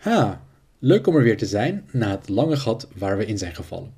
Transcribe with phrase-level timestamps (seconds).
[0.00, 0.44] Ha,
[0.78, 3.94] leuk om er weer te zijn na het lange gat waar we in zijn gevallen.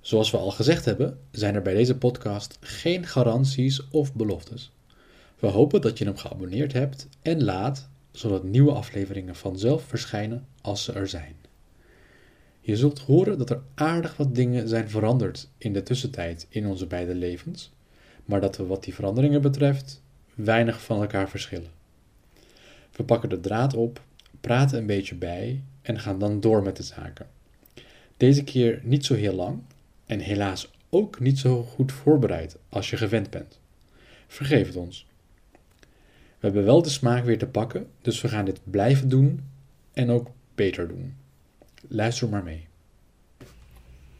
[0.00, 4.72] Zoals we al gezegd hebben, zijn er bij deze podcast geen garanties of beloftes.
[5.38, 10.84] We hopen dat je hem geabonneerd hebt en laat, zodat nieuwe afleveringen vanzelf verschijnen als
[10.84, 11.36] ze er zijn.
[12.60, 16.86] Je zult horen dat er aardig wat dingen zijn veranderd in de tussentijd in onze
[16.86, 17.72] beide levens,
[18.24, 20.02] maar dat we wat die veranderingen betreft
[20.34, 21.70] weinig van elkaar verschillen.
[22.92, 24.00] We pakken de draad op,
[24.46, 27.26] praten een beetje bij en gaan dan door met de zaken.
[28.16, 29.62] Deze keer niet zo heel lang
[30.04, 33.58] en helaas ook niet zo goed voorbereid als je gewend bent.
[34.26, 35.06] Vergeef het ons.
[36.10, 39.44] We hebben wel de smaak weer te pakken, dus we gaan dit blijven doen
[39.92, 41.16] en ook beter doen.
[41.88, 42.66] Luister maar mee.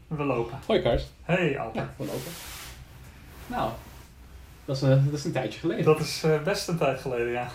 [0.07, 0.59] We lopen.
[0.65, 1.13] Hoi Karst.
[1.21, 1.89] Hey Albert.
[1.97, 2.31] we lopen.
[3.47, 3.71] Nou,
[4.65, 5.85] dat is, eh, dat is een tijdje geleden.
[5.85, 7.51] Dat is eh, best een tijd geleden, ja.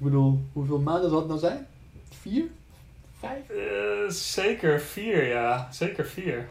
[0.00, 1.66] Ik bedoel, hoeveel maanden zal het nou zijn?
[2.20, 2.44] Vier?
[3.18, 3.48] Vijf?
[3.48, 5.68] Eh, zeker vier, ja.
[5.72, 6.48] Zeker vier.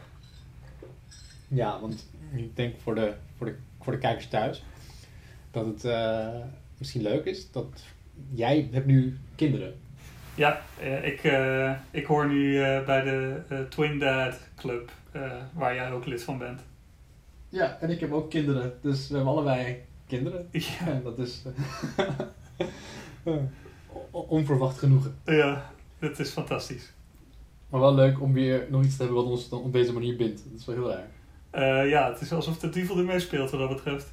[1.48, 4.64] Ja, want ik denk voor de, voor de, voor de kijkers thuis
[5.50, 6.28] dat het eh,
[6.78, 7.82] misschien leuk is dat
[8.34, 9.74] jij hebt nu kinderen.
[10.34, 15.32] Ja, eh, ik, eh, ik hoor nu eh, bij de eh, Twin Dad Club, eh,
[15.52, 16.60] waar jij ook lid van bent.
[17.48, 20.48] Ja, en ik heb ook kinderen, dus we hebben allebei kinderen.
[20.50, 21.42] Ja, En dat is
[21.96, 22.08] eh,
[24.10, 25.14] onverwacht genoegen.
[25.24, 26.92] ja dat is fantastisch.
[27.68, 30.16] Maar wel leuk om weer nog iets te hebben wat ons dan op deze manier
[30.16, 30.42] bindt.
[30.50, 31.08] Dat is wel heel raar.
[31.50, 34.12] Eh, ja, het is alsof de duivel ermee speelt wat dat betreft.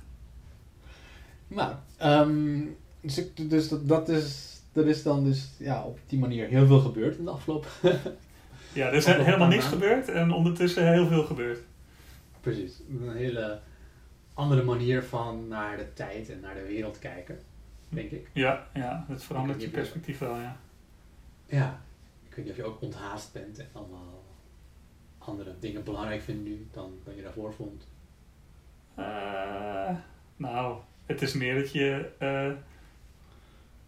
[1.48, 2.66] Nou, ehm,
[3.02, 6.80] dus, dus dat, dat, is, dat is dan dus ja, op die manier heel veel
[6.80, 7.70] gebeurd in de afgelopen.
[8.74, 11.60] Ja, er is helemaal niks gebeurd en ondertussen heel veel gebeurd.
[12.42, 12.82] Precies.
[12.90, 13.60] Een hele
[14.34, 17.40] andere manier van naar de tijd en naar de wereld kijken,
[17.90, 18.30] denk ik.
[18.34, 20.58] Ja, ja, het verandert je perspectief wel, ja.
[21.46, 21.82] Ja.
[22.30, 24.24] Ik weet niet of je ook onthaast bent en allemaal
[25.18, 27.88] andere dingen belangrijk vindt nu dan, dan je daarvoor vond.
[28.96, 29.96] Eh,
[30.36, 32.52] nou, het is meer dat je eh,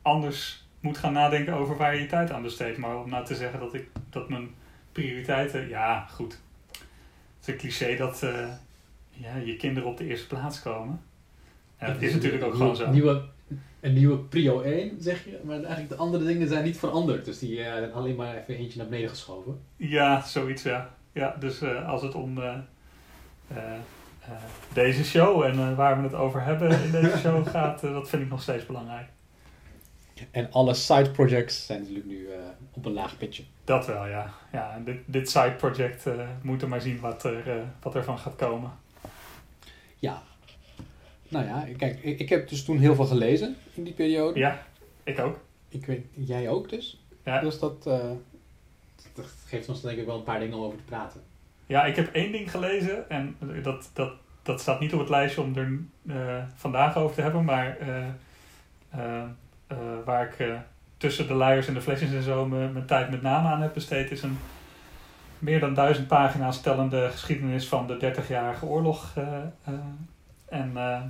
[0.01, 2.77] anders moet gaan nadenken over waar je je tijd aan besteedt.
[2.77, 4.49] Maar om nou te zeggen dat, ik, dat mijn
[4.91, 5.67] prioriteiten...
[5.67, 6.39] Ja, goed.
[6.71, 8.53] Het is een cliché dat eh,
[9.09, 11.01] ja, je kinderen op de eerste plaats komen.
[11.79, 12.91] Ja, dat is natuurlijk ook gewoon zo.
[12.91, 13.23] Nieuwe,
[13.79, 15.39] een nieuwe prio 1, zeg je.
[15.43, 17.25] Maar eigenlijk de andere dingen zijn niet veranderd.
[17.25, 19.59] Dus die eh, zijn alleen maar even eentje naar beneden geschoven.
[19.75, 20.93] Ja, zoiets, ja.
[21.11, 22.53] Ja, dus eh, als het om eh,
[24.73, 28.29] deze show en waar we het over hebben in deze show gaat, dat vind ik
[28.29, 29.07] nog steeds belangrijk.
[30.31, 32.39] En alle side projects zijn natuurlijk nu eh,
[32.71, 33.43] op een laag pitje.
[33.63, 34.33] Dat wel, ja.
[34.51, 38.03] ja en dit, dit side project eh moeten maar zien wat er, eh, wat er
[38.03, 38.71] van gaat komen.
[39.99, 40.21] Ja.
[41.29, 44.39] Nou ja, kijk, ik, ik heb dus toen heel veel gelezen in die periode.
[44.39, 44.63] Ja,
[45.03, 45.39] ik ook.
[45.69, 47.03] Ik weet, jij ook dus.
[47.23, 47.39] Ja.
[47.39, 48.11] Dus dat, eh,
[49.13, 51.21] dat geeft ons denk ik wel een paar dingen om over te praten.
[51.65, 54.13] Ja, ik heb één ding gelezen en dat, dat,
[54.43, 57.77] dat staat niet op het lijstje om er eh, vandaag over te hebben, maar
[58.89, 59.23] eh,
[60.05, 60.59] waar ik
[60.97, 63.73] tussen de luiers en de flesjes en zo mijn mijn tijd met name aan heb
[63.73, 64.37] besteed, is een
[65.39, 69.13] meer dan duizend pagina's tellende geschiedenis van de 30-jarige oorlog.
[70.49, 71.01] En eh,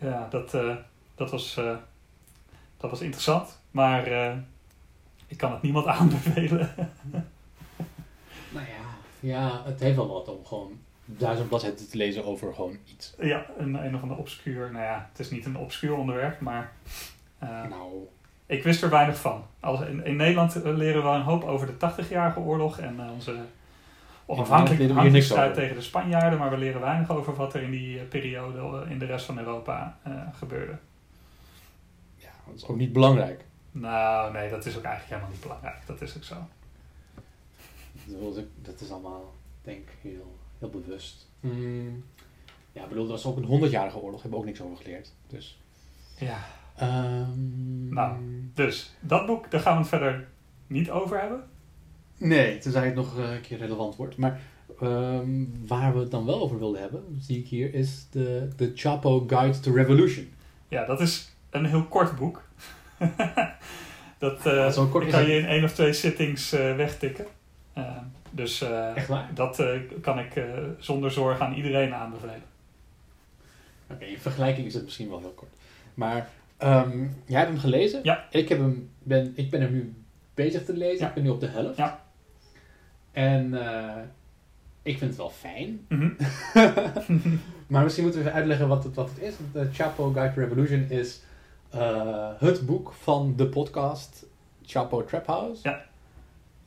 [0.00, 0.76] ja, dat, eh,
[1.14, 1.76] dat, was, eh,
[2.76, 4.06] dat was interessant, maar
[5.26, 6.74] ik kan het niemand aanbevelen.
[8.48, 8.86] Nou ja.
[9.20, 13.14] Ja, het heeft wel wat om gewoon duizend bladzijden te lezen over gewoon iets.
[13.18, 14.72] Ja, een, een of ander obscuur.
[14.72, 16.72] Nou ja, het is niet een obscuur onderwerp, maar
[17.38, 18.08] Nou,
[18.46, 19.46] ik wist er weinig van.
[19.62, 23.36] In, in Nederland leren we een hoop over de 80-jarige oorlog en onze
[24.28, 25.52] onafhankelijk- hier niks over.
[25.52, 28.90] tegen de Spanjaarden, maar we leren weinig over wat er in die eh, periode eh,
[28.90, 30.78] in de rest van Europa eh, gebeurde.
[32.16, 33.44] ja, dat is ook niet belangrijk.
[33.72, 35.86] Nou, nee, dat is ook eigenlijk helemaal niet belangrijk.
[35.86, 36.34] Dat is ook zo.
[38.04, 41.28] Dat is, dat is allemaal, denk ik, heel, heel bewust.
[41.40, 42.04] Hmm.
[42.72, 45.12] Ja, ik bedoel, dat was ook een 100-jarige oorlog, hebben we ook niks over geleerd.
[45.26, 45.58] Dus.
[46.16, 46.38] Ja.
[46.76, 48.16] ehm, Nou.
[48.54, 50.28] Dus dat boek, daar gaan we het verder
[50.66, 51.44] niet over hebben.
[52.18, 54.16] Nee, tenzij het nog eh, een keer relevant wordt.
[54.16, 54.40] Maar
[54.80, 58.72] ehm, waar we het dan wel over wilden hebben, zie ik hier, is de, de
[58.74, 60.28] Chapo Guide to Revolution.
[60.68, 62.42] Ja, dat is een heel kort boek.
[64.18, 67.26] dat eh, Ja, zo kort kan je in één of twee sittings eh, wegtikken.
[67.72, 67.96] Eh,
[68.30, 68.64] dus
[69.34, 69.62] dat
[70.00, 70.42] kan ik
[70.78, 72.42] zonder zorg aan iedereen aanbevelen.
[73.90, 75.50] Oké, in vergelijking is het misschien wel heel kort.
[75.94, 78.00] Maar ehm, jij hebt hem gelezen.
[78.02, 78.26] Ja.
[78.30, 79.94] Ik, heb hem, ben, ik ben hem nu
[80.34, 80.98] bezig te lezen.
[80.98, 81.08] Ja.
[81.08, 81.76] Ik ben nu op de helft.
[81.76, 82.04] Ja.
[83.12, 84.02] En eh,
[84.82, 85.86] ik vind het wel fijn.
[85.88, 86.10] Mhm.
[87.68, 89.34] Maar misschien moeten we even uitleggen wat het, wat het is.
[89.52, 91.20] De Chapo Guide to Revolution is
[91.70, 94.26] eh, het boek van de podcast
[94.66, 95.68] Chapo Trap House.
[95.68, 95.84] Ja.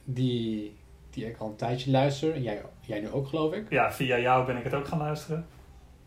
[0.03, 0.75] Die,
[1.09, 2.33] die ik al een tijdje luister.
[2.33, 3.65] En jij, jij nu ook, geloof ik.
[3.69, 5.45] Ja, via jou ben ik het ook gaan luisteren.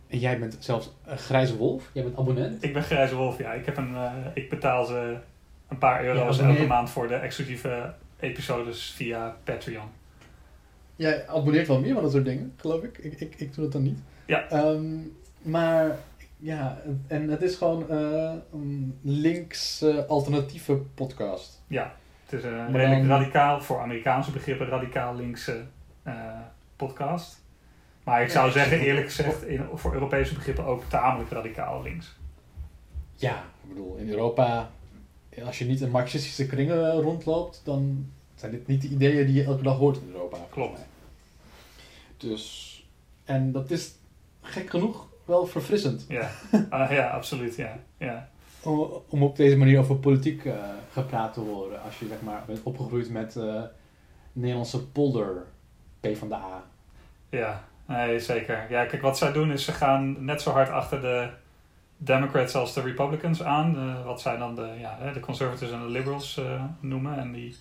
[0.08, 1.90] En jij bent zelfs een grijze wolf.
[1.92, 2.62] Jij bent abonnent.
[2.62, 3.52] Ik ben Grijze Wolf, ja.
[3.52, 5.16] Ik, heb een, eh, ik betaal ze
[5.68, 9.88] een paar euro's Ja, elke maand voor de exclusieve episodes via Patreon.
[10.96, 12.98] Jij abonneert wel meer van dat soort dingen, geloof ik.
[12.98, 13.98] Ik, ik, ik doe dat dan niet.
[14.26, 14.48] Ja.
[14.48, 14.96] Ehm,
[15.42, 15.98] maar
[16.36, 21.62] ja, en het is gewoon eh, een links eh, alternatieve podcast.
[21.66, 21.94] Ja,
[22.24, 25.64] het is een Maar redelijk radicaal, voor Amerikaanse begrippen, radicaal linkse
[26.02, 26.14] eh,
[26.76, 27.42] podcast.
[28.04, 32.16] Maar ik zou Ja, zeggen, eerlijk gezegd, in, voor Europese begrippen ook tamelijk radicaal links.
[33.14, 34.70] Ja, ik bedoel, in Europa,
[35.44, 38.10] als je niet in marxistische kringen eh, rondloopt, dan
[38.44, 40.36] zijn dit niet de ideeën die je elke dag hoort in Europa.
[40.50, 40.80] Klopt.
[42.16, 42.84] Dus,
[43.24, 43.94] en dat is
[44.40, 46.04] gek genoeg wel verfrissend.
[46.08, 46.30] Ja,
[46.70, 47.56] Ah, ja absoluut.
[47.56, 47.78] Ja.
[47.98, 48.28] Ja.
[48.62, 50.54] Om, om op deze manier over politiek eh,
[50.92, 51.82] gepraat te horen.
[51.82, 53.62] Als je zeg maar bent opgegroeid met eh,
[54.32, 55.44] Nederlandse polder
[56.00, 56.64] P van de A.
[57.30, 58.66] ja, nee, zeker.
[58.70, 61.28] Ja, kijk, wat zij doen is ze gaan net zo hard achter de
[61.96, 63.76] Democrats als de Republicans aan.
[63.76, 66.40] eh, wat zij dan de, ja, de conservatives en de liberals
[66.80, 67.18] noemen.
[67.18, 67.56] En die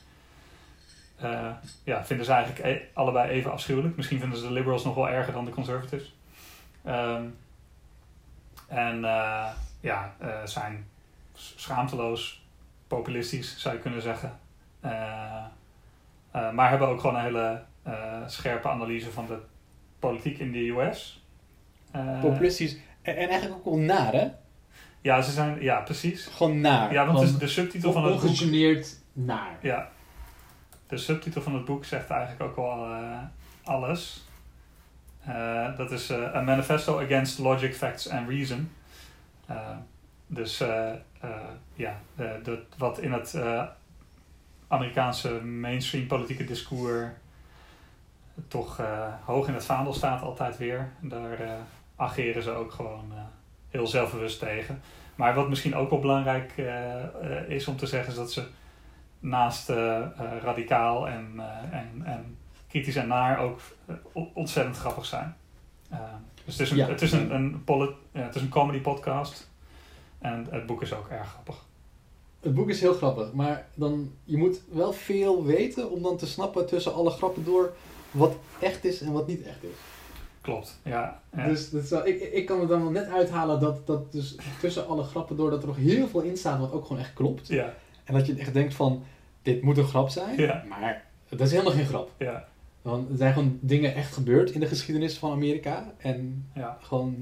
[1.24, 1.50] eh,
[1.84, 3.96] ja, vinden ze eigenlijk e- allebei even afschuwelijk.
[3.96, 6.16] Misschien vinden ze de liberals nog wel erger dan de conservatives.
[6.86, 7.24] Ehm,
[8.68, 9.48] en eh,
[9.80, 10.86] ja, eh, zijn
[11.34, 12.46] schaamteloos
[12.88, 14.40] populistisch, zou je kunnen zeggen.
[14.80, 14.92] Eh,
[16.32, 17.94] eh, maar hebben ook gewoon een hele eh,
[18.28, 19.38] scherpe analyse van de
[20.00, 21.24] politiek in de US.
[21.92, 24.28] Eh, Populistisch en, en eigenlijk ook wel naar, hè?
[25.02, 26.26] Ja, ze zijn, ja, precies.
[26.26, 26.94] Gewoon naar.
[26.94, 28.24] Ja, want het is Gewoon de subtitel van het boek.
[28.24, 29.58] ongegeneerd naar.
[29.62, 29.90] Ja,
[30.94, 33.20] de subtitel van het boek zegt eigenlijk ook wel eh,
[33.64, 34.24] alles.
[35.26, 38.72] Eh, dat is eh, A Manifesto Against Logic, Facts and Reason.
[40.28, 40.58] Dus
[41.74, 43.38] ja, de, wat in het
[44.68, 47.12] Amerikaanse mainstream politieke discours
[48.48, 48.82] toch
[49.26, 50.92] hoog in het vaandel staat altijd weer.
[51.00, 51.38] Daar
[51.96, 53.14] ageren ze ook gewoon
[53.70, 54.82] heel zelfbewust tegen.
[55.16, 56.54] Maar wat misschien ook wel belangrijk
[57.48, 58.48] is om te zeggen, is dat ze
[59.24, 60.08] naast eh, eh,
[60.42, 62.38] radicaal en, eh, en, en
[62.68, 63.60] kritisch en naar ook
[64.34, 65.36] ontzettend grappig zijn.
[66.46, 66.88] Dus het is een, Ja.
[66.88, 69.50] het is een, een, polit- ja, het is een comedy podcast.
[70.20, 71.66] En het boek is ook erg grappig.
[72.40, 76.28] Het boek is heel grappig, maar dan, je moet wel veel weten om dan te
[76.28, 77.74] snappen tussen alle grappen door
[78.12, 79.70] wat echt is en wat niet echt is.
[80.42, 81.22] Klopt, ja.
[81.36, 81.48] ja.
[81.48, 84.36] Dus dat is wel, ik, ik kan er dan wel net uithalen dat, dat dus
[84.60, 87.14] tussen alle grappen door dat er nog heel veel in staat wat ook gewoon echt
[87.14, 87.48] klopt.
[87.48, 87.74] ja,
[88.04, 89.04] En dat je echt denkt van,
[89.44, 90.64] dit moet een grap zijn, Ja.
[90.70, 92.12] maar dat is helemaal geen grap.
[92.18, 92.48] ja,
[92.82, 96.78] Want er zijn gewoon dingen echt gebeurd in de geschiedenis van Amerika en ja.
[96.82, 97.16] gewoon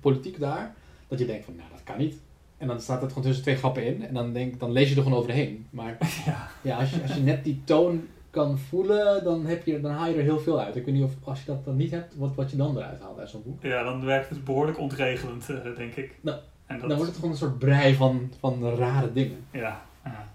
[0.00, 0.74] politiek daar,
[1.08, 2.16] dat je denkt van, nou dat kan niet.
[2.58, 4.96] En dan staat het gewoon tussen twee grappen in en dan, denk, dan lees je
[4.96, 5.66] er gewoon overheen.
[5.70, 6.48] Maar ja.
[6.62, 10.08] ja, als je, als je net die toon kan voelen, dan, heb je, dan haal
[10.08, 10.76] je er heel veel uit.
[10.76, 13.00] Ik weet niet of als je dat dan niet hebt, wat, wat je dan eruit
[13.00, 13.62] haalt uit zo'n boek.
[13.62, 16.18] Ja, dan werkt het behoorlijk ontregelend, eh, denk ik.
[16.20, 19.36] Nou, en dat, Dan wordt het gewoon een soort brei van, van rare dingen.
[19.50, 20.32] Ja, ja.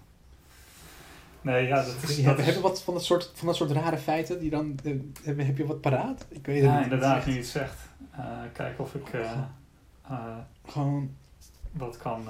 [1.42, 2.16] Nee, ja, dat is...
[2.16, 4.50] heb, Dat heb is je wat van dat, soort, van dat soort rare feiten die
[4.50, 4.78] dan.
[4.84, 4.92] eh,
[5.22, 6.26] Heb, heb je wat paraat?
[6.28, 6.84] Ik weet het ja, niet.
[6.84, 7.78] inderdaad, nu je het zegt.
[8.10, 11.10] Eh, kijken of ik eh, Gewoon,
[11.72, 12.22] wat kan...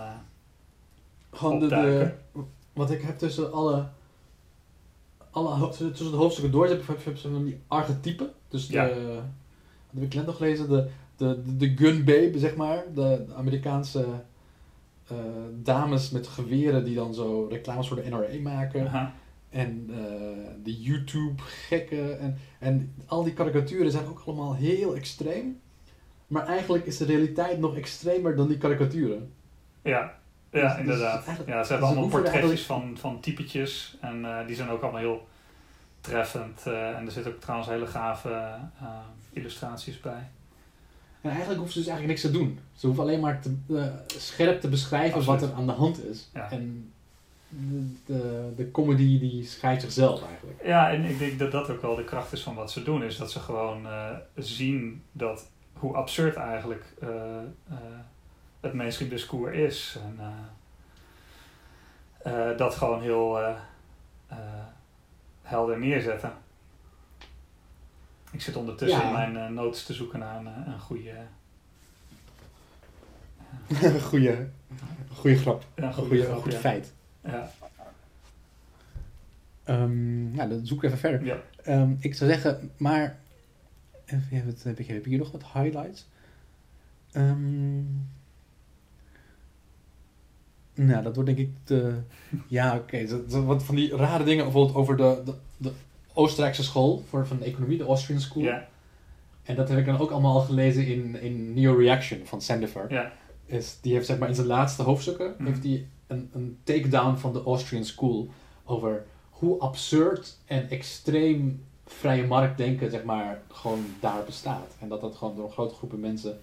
[1.32, 2.12] gewoon de,
[2.72, 3.86] wat ik heb tussen alle.
[5.30, 8.30] alle tussen de hoofdstukken door heb, heb, heb ze van die archetypen.
[8.48, 8.72] Dus de.
[8.74, 8.88] Ja.
[8.88, 10.68] Wat heb ik net nog gelezen?
[10.68, 12.84] De, de, de, de gun babe, zeg maar.
[12.94, 14.04] De, de Amerikaanse
[15.10, 15.16] eh,
[15.52, 18.84] dames met geweren die dan zo reclames voor de NRA maken.
[19.50, 19.96] En eh,
[20.64, 22.20] de YouTube-gekken.
[22.20, 25.60] En, en al die karikaturen zijn ook allemaal heel extreem.
[26.26, 29.32] Maar eigenlijk is de realiteit nog extremer dan die karikaturen.
[29.82, 30.14] Ja,
[30.50, 31.26] Dus- ja dus inderdaad.
[31.26, 33.96] eigenlijk- Ja, ze dus hebben allemaal portretjes van, van typetjes.
[34.00, 35.26] En eh, die zijn ook allemaal heel
[36.00, 36.66] treffend.
[36.66, 38.54] en er zitten ook trouwens hele gave
[39.32, 40.28] illustraties bij.
[41.20, 42.58] En eigenlijk hoeven ze dus eigenlijk niks te doen.
[42.72, 45.40] Ze hoeven alleen maar te, eh, scherp te beschrijven Absoluut.
[45.40, 46.30] wat er aan de hand is.
[46.34, 46.50] Ja.
[46.50, 46.92] En
[47.48, 50.64] de, de, de comedy die schrijft zichzelf eigenlijk.
[50.64, 53.04] Ja, en ik denk dat dat ook wel de kracht is van wat ze doen.
[53.04, 57.08] Is dat ze gewoon eh, zien dat hoe absurd eigenlijk eh,
[58.60, 59.98] het mainstream discours is.
[60.04, 60.18] En
[62.56, 63.38] dat gewoon heel
[65.42, 66.32] helder neerzetten.
[68.30, 69.06] Ik zit ondertussen Ja.
[69.06, 71.14] in mijn eh, notes te zoeken naar een, eh, een goede,
[74.08, 74.36] goeie,
[75.14, 75.64] goeie grap.
[75.74, 76.58] een Een goede grap, goed ja.
[76.58, 76.92] feit.
[77.24, 77.50] Ja,
[79.64, 81.24] Ehm, nou, dan zoek ik even verder.
[81.24, 81.42] ja.
[81.62, 83.18] Ehm, ik zou zeggen, maar.
[84.06, 86.06] Even, wat heb, ik, heb ik hier nog wat highlights?
[87.12, 87.78] Ehm,
[90.74, 91.98] Nou, dat wordt denk ik te...
[92.48, 93.06] Ja, oké.
[93.06, 95.72] dat- Wat van die rare dingen, bijvoorbeeld over de, de, de
[96.14, 98.42] Oostenrijkse school voor, van de economie, de Austrian School.
[98.42, 98.68] Ja,
[99.42, 102.92] En dat heb ik dan ook allemaal al gelezen in, in Neo Reaction van Sandifer.
[102.92, 103.12] ja,
[103.46, 105.46] Is, die heeft zeg maar in zijn laatste hoofdstukken Mhm.
[105.46, 108.28] heeft hij een, een takedown van de Austrian School
[108.64, 114.74] over hoe absurd en extreem vrije marktdenken zeg maar gewoon daar bestaat.
[114.80, 116.40] En dat dat gewoon door grote groepen mensen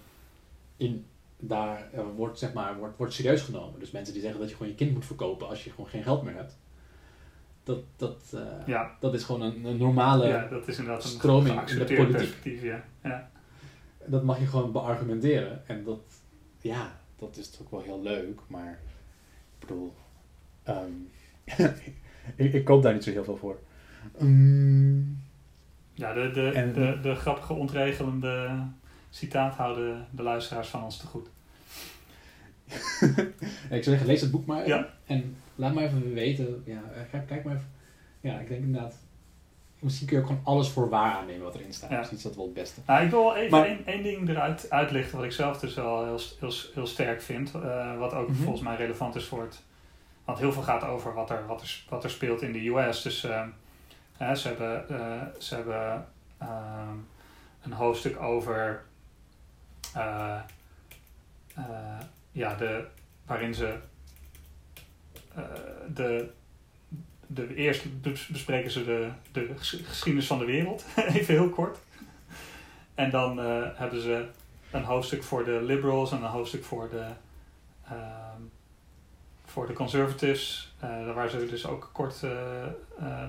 [0.76, 1.04] in
[1.40, 3.80] daar eh, wordt zeg maar wordt, wordt serieus genomen.
[3.80, 6.02] Dus mensen die zeggen dat je gewoon je kind moet verkopen als je gewoon geen
[6.02, 6.56] geld meer hebt.
[7.68, 8.96] Dat, dat, eh, ja.
[9.00, 12.16] dat is gewoon een, een normale ja, dat is inderdaad een stroming in de politiek.
[12.16, 12.62] perspectief.
[12.62, 12.84] Ja.
[13.02, 13.30] Ja.
[14.06, 15.66] dat mag je gewoon beargumenteren.
[15.68, 16.00] En dat,
[16.60, 18.78] ja, dat is toch wel heel leuk, maar
[19.54, 19.94] ik bedoel,
[20.62, 20.90] ehm,
[22.36, 23.58] ik, ik koop daar niet zo heel veel voor.
[24.18, 24.98] Ehm,
[25.94, 28.62] Ja, de, de, En- de, de grappige ontregelende
[29.10, 31.28] citaat houden de luisteraars van ons te goed.
[32.68, 34.88] ik zou zeggen, lees het boek maar Ja.
[35.06, 36.62] en laat maar even weten.
[36.66, 36.80] Ja,
[37.12, 37.70] eh, kijk, maar even.
[38.20, 38.94] Ja, ik denk inderdaad,
[39.78, 41.90] misschien kun je ook gewoon alles voor waar aannemen wat erin staat.
[41.90, 41.96] Ja.
[41.98, 42.80] Misschien is dat wel het beste.
[42.86, 46.04] Nou, ik wil wel even één, één ding eruit uitlichten wat ik zelf dus wel
[46.04, 47.54] heel, heel, heel sterk vind.
[47.54, 48.36] eh, wat ook Mhm.
[48.42, 49.62] volgens mij relevant is voor het...
[50.24, 53.02] Want heel veel gaat over wat er, wat er, wat er speelt in de US.
[53.02, 53.46] Dus eh,
[54.34, 54.84] ze hebben,
[55.38, 56.06] ze hebben
[56.38, 56.88] eh,
[57.62, 58.82] een hoofdstuk over...
[62.32, 62.84] ja, de,
[63.26, 63.78] waarin ze...
[65.94, 66.28] de,
[67.26, 71.78] de, eerst bes- bespreken ze de, de ges- geschiedenis van de wereld, even heel kort.
[72.94, 74.26] En dan eh, hebben ze
[74.70, 77.04] een hoofdstuk voor de liberals en een hoofdstuk voor de,
[77.84, 78.40] ehm,
[79.44, 82.30] voor de conservatives, eh, waar ze dus ook kort eh,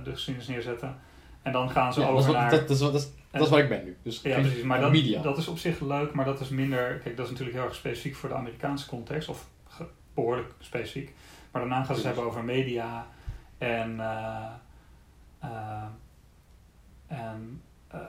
[0.03, 0.97] de geschiedenis neerzetten.
[1.41, 2.49] En dan gaan ze Ja, over naar...
[2.51, 3.97] dat, dat, is, wat- dat, is, dat is waar ik ben nu.
[4.03, 4.63] Dus Ja, precies.
[4.63, 5.21] Maar dat, media.
[5.21, 6.99] dat is op zich leuk, maar dat is minder...
[7.03, 9.29] Kijk, dat is natuurlijk heel erg specifiek voor de Amerikaanse context.
[9.29, 9.45] Of
[10.13, 11.13] behoorlijk specifiek.
[11.51, 13.05] Maar daarna gaan ze het hebben over media
[13.57, 13.99] en...
[13.99, 14.51] eh,
[15.39, 15.85] eh,
[17.07, 17.99] en eh,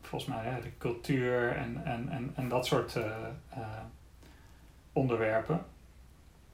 [0.00, 2.98] volgens mij ja, de cultuur en, en, en, en dat soort
[4.92, 5.64] onderwerpen.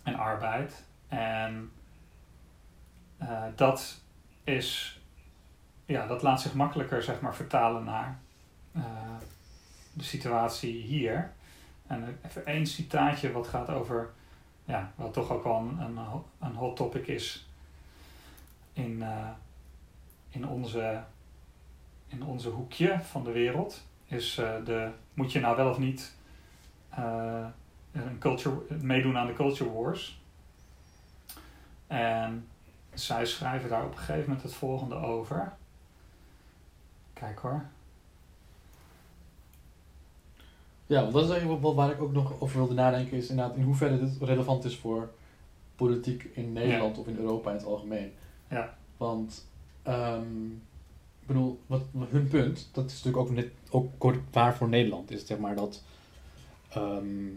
[0.03, 0.85] En arbeid.
[1.09, 1.73] En
[3.55, 4.03] dat
[4.45, 5.01] is
[5.85, 8.19] ja, dat laat zich makkelijker zeg maar, vertalen naar
[9.93, 11.33] de situatie hier.
[11.87, 14.13] En even één citaatje wat gaat over,
[14.65, 15.99] ja, wat toch ook wel een, een,
[16.39, 17.47] een hot topic is
[18.73, 19.29] in, eh,
[20.29, 21.03] in, onze,
[22.07, 23.83] in onze hoekje van de wereld.
[24.07, 26.17] Is eh, de, moet je nou wel of niet
[26.89, 27.47] eh,
[27.93, 30.21] een culture, meedoen aan de culture wars?
[31.87, 32.49] En
[32.93, 35.53] zij schrijven daar op een gegeven moment het volgende over.
[37.13, 37.65] Kijk hoor.
[40.93, 43.63] Ja, want dat is eigenlijk waar ik ook nog over wilde nadenken, is inderdaad in
[43.63, 45.11] hoeverre dit relevant is voor
[45.77, 48.13] politiek in Nederland of in Europa in het algemeen.
[48.51, 48.77] Ja.
[48.97, 49.47] Want,
[49.83, 50.47] ehm,
[51.21, 55.11] ik bedoel, wat, hun punt, dat is natuurlijk ook net ook kort waar voor Nederland,
[55.11, 55.83] is zeg maar dat,
[56.69, 57.29] ehm,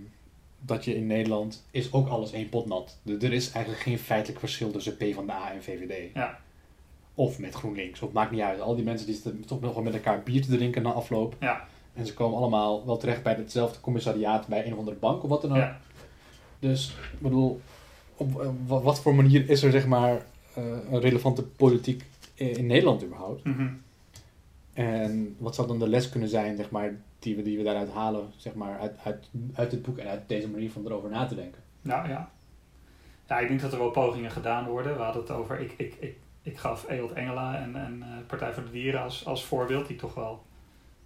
[0.60, 2.98] dat je in Nederland is ook alles één pot nat.
[3.06, 6.14] Er is eigenlijk geen feitelijk verschil tussen PvdA en VVD.
[6.14, 6.40] Ja.
[7.14, 8.60] Of met GroenLinks, of maakt niet uit.
[8.60, 11.36] Al die mensen die zitten toch nog wel met elkaar bier te drinken na afloop.
[11.40, 11.68] Ja.
[11.96, 15.30] En ze komen allemaal wel terecht bij hetzelfde commissariaat bij een of andere bank of
[15.30, 15.58] wat dan ook.
[15.58, 15.80] Ja.
[16.60, 17.62] Dus, ik bedoel,
[18.16, 20.26] op eh, wa- wat voor manier is er zeg maar
[20.56, 23.44] eh, een relevante politiek in, in Nederland überhaupt?
[23.44, 23.68] Mhm.
[24.74, 27.92] En wat zou dan de les kunnen zijn, zeg maar, die we, die we daaruit
[27.92, 31.26] halen, zeg maar, uit, uit, uit dit boek en uit deze manier van erover na
[31.26, 31.62] te denken?
[31.82, 32.30] Nou ja.
[33.28, 34.96] Ja, ik denk dat er wel pogingen gedaan worden.
[34.98, 38.54] We hadden het over, ik, ik, ik, ik gaf Eelt Engela en, en eh, Partij
[38.54, 40.44] voor de Dieren als, als voorbeeld, die toch wel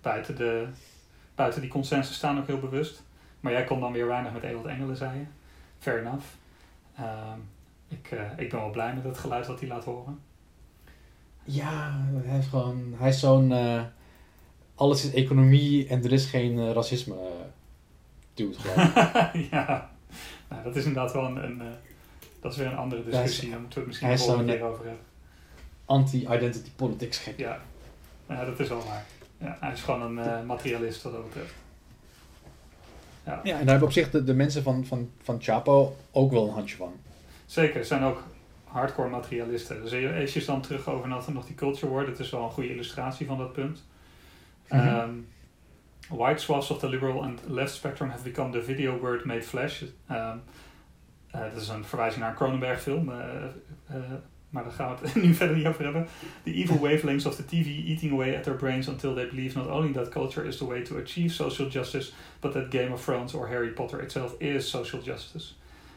[0.01, 0.67] buiten, de,
[1.35, 3.03] buiten die consensus staan, ook heel bewust.
[3.39, 5.25] Maar jij kon dan weer weinig met Eelt Engelen, zei je.
[5.79, 6.25] Fair enough.
[6.97, 7.39] Ehm,
[7.87, 10.19] ik, eh, ik ben wel blij met het geluid wat hij laat horen.
[11.43, 13.81] Ja, hij is gewoon, hij is zo'n, eh,
[14.75, 17.15] alles is economie en er is geen eh, racisme
[18.33, 19.47] dude geloof ik.
[19.51, 19.89] ja,
[20.49, 21.61] nou, dat is inderdaad wel een, een
[22.41, 23.49] dat is weer een andere hij is- discussie.
[23.49, 25.03] Daar moeten we het misschien volgende keer over hebben.
[25.85, 27.37] Anti-identity politics gek.
[27.37, 27.59] Ja.
[28.27, 29.05] ja, dat is wel waar.
[29.39, 31.53] Ja, hij is gewoon een eh, materialist wat dat betreft.
[33.25, 36.31] Ja, Ja, en daar hebben op zich de, de mensen van, van, van Chapo ook
[36.31, 36.93] wel een handje van.
[37.45, 37.75] zeker.
[37.79, 38.23] Er zijn ook
[38.63, 39.81] hardcore materialisten.
[39.83, 42.51] Dus als je dan terug over had nog die culture war, dat is wel een
[42.51, 43.83] goede illustratie van dat punt.
[44.69, 44.87] Mhm.
[44.87, 45.09] Ehm,
[46.09, 49.83] White swaths of the liberal and left spectrum have become the video word made flesh.
[50.07, 50.37] Ehm,
[51.31, 53.09] eh, dat is een verwijzing naar een Cronenberg film.
[53.11, 53.15] eh,
[54.49, 56.07] maar daar gaan we het nu verder niet over hebben.
[56.43, 59.67] The evil wavelengths of the TV eating away at their brains until they believe not
[59.67, 63.33] only that culture is the way to achieve social justice, but that Game of Thrones
[63.33, 65.53] or Harry Potter itself is social justice.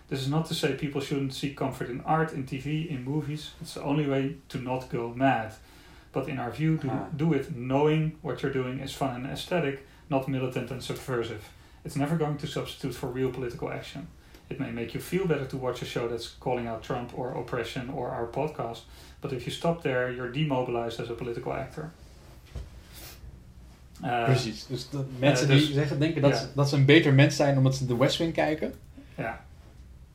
[0.09, 3.51] This is not to say people shouldn't seek comfort in art, in TV, in movies.
[3.61, 5.53] It's the only way to not go mad.
[6.13, 7.07] But in our view, do, Ah.
[7.17, 9.79] do it knowing what you're doing is fun and aesthetic,
[10.09, 11.41] not militant and subversive.
[11.85, 14.07] It's never going to substitute for real political action.
[14.53, 17.35] It may make you feel better to watch a show that's calling out Trump or
[17.37, 18.81] oppression or our podcast,
[19.21, 21.91] but if you stop there, you're demobilized as a political actor.
[24.05, 24.67] Uh, Precies.
[24.67, 27.57] Dus dat mensen dus- die zeggen, denken dat, ze, dat ze een beter mens zijn
[27.57, 28.75] omdat ze de West Wing kijken.
[29.17, 29.45] Ja,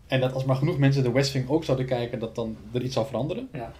[0.07, 2.81] En dat als maar genoeg mensen de West Wing ook zouden kijken, dat dan er
[2.81, 3.49] iets zal veranderen.
[3.53, 3.71] ja,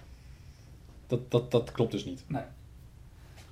[1.06, 2.24] Dat, dat, dat klopt dus niet.
[2.26, 2.42] nee.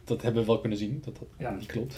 [0.04, 1.50] Dat hebben we wel kunnen zien, dat dat Ja.
[1.50, 1.96] niet klopt.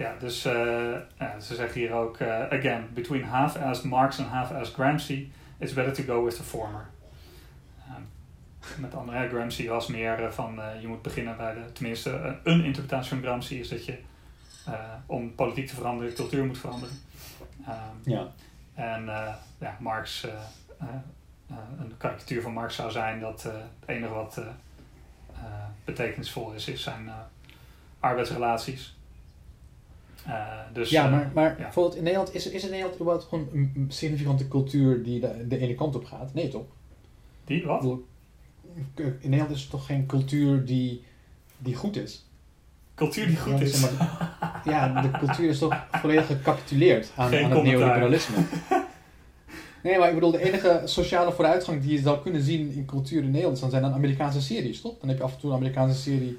[0.00, 4.74] Ja, dus eh, ja, ze zeggen hier ook, eh, again, between half-assed Marx and half-assed
[4.74, 6.90] Gramsci, it's better to go with the former.
[7.88, 8.02] Ehm,
[8.80, 12.64] met andere, hè, Gramsci was meer eh, van, je moet beginnen bij de, tenminste, een
[12.64, 13.98] interpretatie van Gramsci is dat je,
[15.06, 16.94] om politiek te veranderen, cultuur moet veranderen.
[17.66, 18.32] Ehm, Ja.
[18.74, 19.04] En
[19.58, 20.26] ja, Marx,
[21.78, 23.54] een karikatuur van Marx zou zijn dat het
[23.86, 24.40] enige wat
[25.84, 27.10] betekenisvol is, is zijn
[28.00, 28.98] arbeidsrelaties.
[30.26, 31.62] Eh, dus, ja, eh, maar, maar ja.
[31.62, 35.58] bijvoorbeeld in Nederland, is, is in Nederland überhaupt gewoon een significante cultuur die de, de
[35.58, 36.34] ene kant op gaat?
[36.34, 36.66] Nee toch?
[37.44, 37.82] die, wat?
[38.94, 41.02] In Nederland is er toch geen cultuur die,
[41.58, 42.24] die goed is?
[42.94, 43.80] Cultuur die goed Ja, is.
[43.80, 48.36] zeg maar, ja, de cultuur is toch volledig gecapituleerd aan, aan het neoliberalisme.
[49.82, 53.22] Nee, maar ik bedoel, de enige sociale vooruitgang die je zou kunnen zien in cultuur
[53.22, 54.98] in Nederland, dan zijn dan Amerikaanse series, toch?
[55.00, 56.38] Dan heb je af en toe een Amerikaanse serie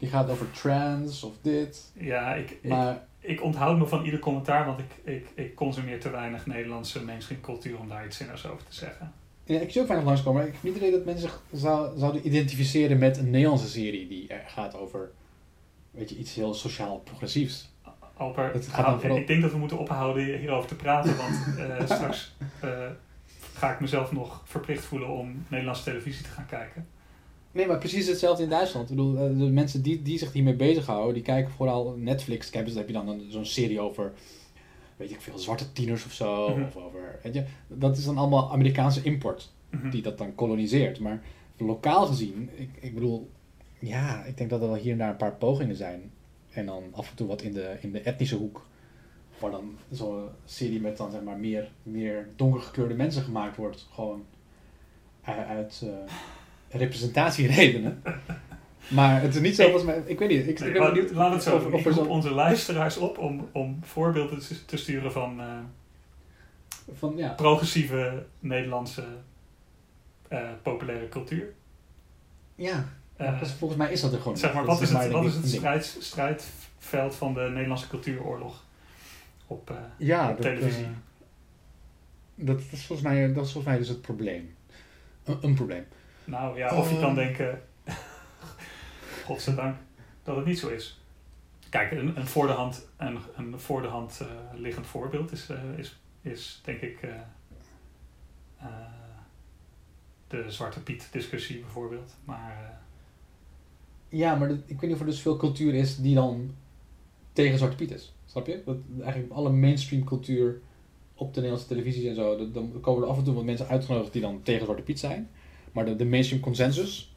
[0.00, 1.90] die gaat over trans of dit.
[1.92, 6.00] Ja, ik, ik, Maar ik onthoud me van ieder commentaar, want ik, ik, ik consumeer
[6.00, 9.12] te weinig Nederlandse mainstream cultuur om daar iets zinnigs over te zeggen.
[9.44, 11.42] ja, ik zie ook weinig langskomen, maar ik heb niet het idee dat mensen zich
[11.52, 15.10] zou, zouden identificeren met een Nederlandse serie die gaat over,
[15.90, 17.68] weet je, iets heel sociaal progressiefs.
[18.16, 21.84] Alper, Het gaat vooral- ik denk dat we moeten ophouden hierover te praten, want eh,
[21.96, 22.86] straks eh,
[23.54, 26.86] ga ik mezelf nog verplicht voelen om Nederlandse televisie te gaan kijken.
[27.52, 28.90] Nee, maar precies hetzelfde in Duitsland.
[28.90, 32.50] Ik bedoel, eh, de mensen die, die zich hiermee bezighouden, die kijken vooral Netflix.
[32.50, 34.12] Kijk, dus dan heb je dan zo'n serie over,
[34.96, 36.48] weet ik veel, zwarte tieners of zo.
[36.48, 36.62] Mhm.
[36.62, 39.90] Of over, weet je, dat is dan allemaal Amerikaanse import Mhm.
[39.90, 41.00] die dat dan koloniseert.
[41.00, 41.22] Maar
[41.56, 43.30] lokaal gezien, ik, ik bedoel,
[43.78, 46.10] ja, ik denk dat er wel hier en daar een paar pogingen zijn.
[46.50, 48.66] En dan af en toe wat in de, in de etnische hoek.
[49.38, 53.88] Waar dan zo'n serie met dan zeg maar meer, meer donkergekleurde mensen gemaakt wordt.
[53.92, 54.24] Gewoon
[55.22, 56.14] uit, uit eh,
[56.70, 58.02] representatieredenen.
[58.88, 60.02] Maar het is niet zo mij.
[60.06, 60.40] Ik weet niet.
[60.40, 63.48] Ik, ik Nee, ben laat- benieuwd het zo of, Ik roep onze luisteraars op om,
[63.52, 65.46] om voorbeelden te- sturen van eh,
[66.94, 67.28] van ja.
[67.28, 69.04] progressieve Nederlandse
[70.28, 71.52] eh, populaire cultuur.
[72.54, 72.88] Ja,
[73.40, 74.36] dus volgens mij is dat er gewoon.
[74.38, 78.64] zeg maar, wat is het, wat is het strijd, strijdveld van de Nederlandse cultuuroorlog
[79.46, 80.86] op, Ja, op dat, televisie?
[82.34, 84.54] dat, is volgens mij, dat is volgens mij dus het probleem.
[85.24, 85.84] Een, een probleem.
[86.24, 87.14] Nou ja, of je kan Eh.
[87.26, 87.62] denken,
[89.26, 89.76] godzijdank,
[90.22, 91.00] dat het niet zo is.
[91.68, 94.26] Kijk, een, een voor de hand, een, een voor de hand eh,
[94.60, 97.10] liggend voorbeeld is, eh, is, is denk ik eh,
[100.28, 102.14] de Zwarte Piet discussie bijvoorbeeld.
[102.24, 102.80] Maar
[104.08, 106.54] Ja, maar dat- ik weet niet of er dus veel cultuur is die dan
[107.32, 108.12] tegen Zwarte Piet is.
[108.26, 108.62] Snap je?
[108.64, 110.60] Dat eigenlijk alle mainstream cultuur
[111.14, 114.12] op de Nederlandse televisie en zo, dan komen er af en toe wat mensen uitgenodigd
[114.12, 115.30] die dan tegen Zwarte Piet zijn.
[115.72, 117.14] Maar de, de mainstream consensus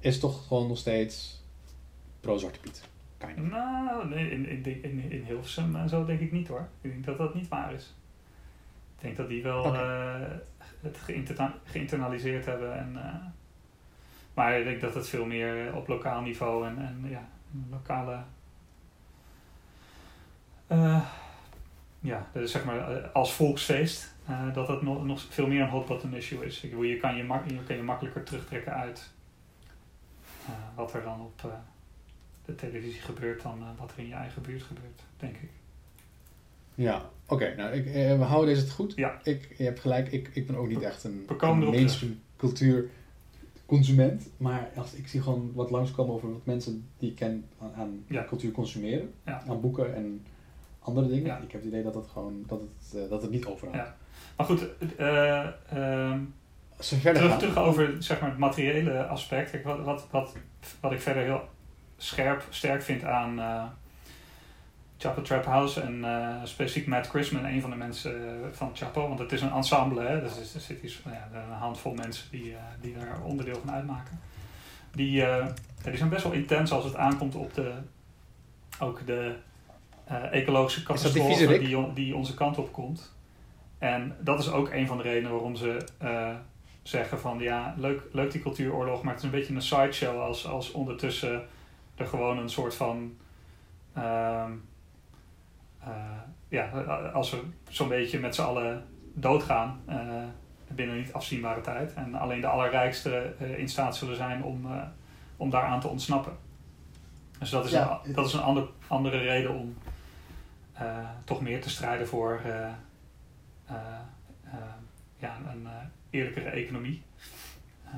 [0.00, 1.42] is toch gewoon nog steeds
[2.20, 2.88] pro-Zwarte Piet.
[3.18, 3.44] Kind of.
[3.44, 6.68] nou, nee, in, in, in, in Hilversum en zo denk ik niet hoor.
[6.80, 7.94] Ik denk dat dat niet waar is.
[8.96, 10.20] Ik denk dat die wel eh,
[10.80, 12.78] het geïnterna- geïnternaliseerd hebben.
[12.78, 13.14] En, eh,
[14.34, 17.28] maar ik denk dat het veel meer op lokaal niveau en, en ja,
[17.70, 18.18] lokale.
[20.66, 21.02] eh,
[22.00, 25.86] ja, dus zeg maar als volksfeest, eh, dat dat nog, nog veel meer een hot
[25.86, 26.62] button issue is.
[26.62, 29.10] Ik bedoel, je, kan je, mak- je kan je makkelijker terugtrekken uit
[30.46, 31.50] eh, wat er dan op eh,
[32.44, 35.50] de televisie gebeurt dan wat er in je eigen buurt gebeurt, denk ik.
[36.74, 37.54] Ja, oké.
[37.56, 37.84] nou, ik,
[38.18, 38.92] we houden deze het goed.
[38.96, 39.20] Ja.
[39.22, 41.24] Ik, je hebt gelijk, ik, ik ben ook niet echt een,
[41.70, 42.88] mainstream cultuur
[43.66, 44.28] consument.
[44.36, 48.04] Maar als, ik zie gewoon wat langskomen over wat mensen die ik ken aan, aan
[48.06, 48.24] Ja.
[48.24, 49.12] cultuur consumeren.
[49.24, 49.42] Ja.
[49.48, 50.26] Aan boeken en
[50.78, 51.26] andere dingen.
[51.26, 51.36] Ja.
[51.38, 53.74] Ik heb het idee dat het gewoon dat het, dat het niet overal.
[54.36, 56.18] Maar goed, eh, ehm,
[56.78, 59.50] terug, over zeg maar, het materiële aspect.
[59.50, 60.36] Kijk, wat, wat, wat,
[60.80, 61.48] wat ik verder heel
[61.96, 63.64] scherp, sterk vind aan eh
[65.00, 69.18] Chapo Trap House en eh, specifiek Matt Chrisman, een van de mensen van Chapo, want
[69.18, 72.54] het is een ensemble, hè, dus er zit iets, nou ja, een handvol mensen die,
[72.80, 74.20] die daar onderdeel van uitmaken.
[74.92, 75.52] Die, ja,
[75.82, 77.72] die zijn best wel intens als het aankomt op de,
[78.78, 79.34] ook de
[80.30, 83.12] ecologische catastrofe die, die onze kant op komt.
[83.80, 86.34] En dat is ook een van de redenen waarom ze eh,
[86.82, 90.46] zeggen van ja, leuk, leuk die cultuuroorlog, maar het is een beetje een sideshow als,
[90.46, 91.46] als ondertussen
[91.96, 93.16] er gewoon een soort van.
[93.94, 94.52] ehm,
[95.80, 95.90] eh,
[96.48, 96.68] ja,
[97.12, 99.98] als we zo'n beetje met z'n allen doodgaan eh,
[100.68, 101.94] binnen niet afzienbare tijd.
[101.94, 104.66] En alleen de allerrijksten eh, in staat zullen zijn om,
[105.36, 106.32] om daaraan te ontsnappen.
[107.38, 108.00] Dus dat is Ja.
[108.04, 109.76] een, dat is een ander, andere reden om
[111.24, 112.40] toch meer te strijden voor
[115.18, 115.72] ja, een eh,
[116.10, 117.02] eerlijkere economie.
[117.84, 117.92] Eh,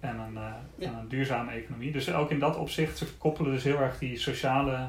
[0.00, 0.86] en, een, eh, Ja.
[0.88, 1.92] en een duurzame economie.
[1.92, 4.88] Dus ook in dat opzicht, ze koppelen dus heel erg die sociale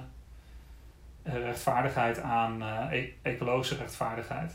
[1.24, 4.54] eh, rechtvaardigheid aan eh, e- ecologische rechtvaardigheid.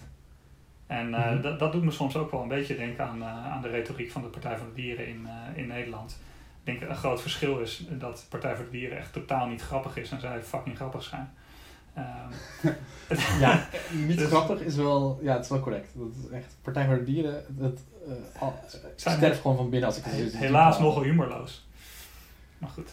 [0.87, 1.41] En eh, Mhm.
[1.43, 4.11] dat, dat doet me soms ook wel een beetje denken aan, eh, aan de retoriek
[4.11, 6.21] van de Partij van de Dieren in, eh, in Nederland.
[6.65, 9.63] Ik denk een groot verschil is dat de Partij voor de Dieren echt totaal niet
[9.63, 11.31] grappig is en zij fucking grappig zijn.
[11.99, 12.73] Ehm,
[13.41, 13.69] Ja,
[14.07, 15.89] niet Dus- grappig is wel, ja, het is wel correct.
[15.95, 18.61] Dat is echt Partij voor de Dieren, dat eh, al-
[18.97, 21.67] Zijn sterft gewoon van binnen als ik het he- helaas nogal humorloos.
[22.59, 22.89] Maar goed.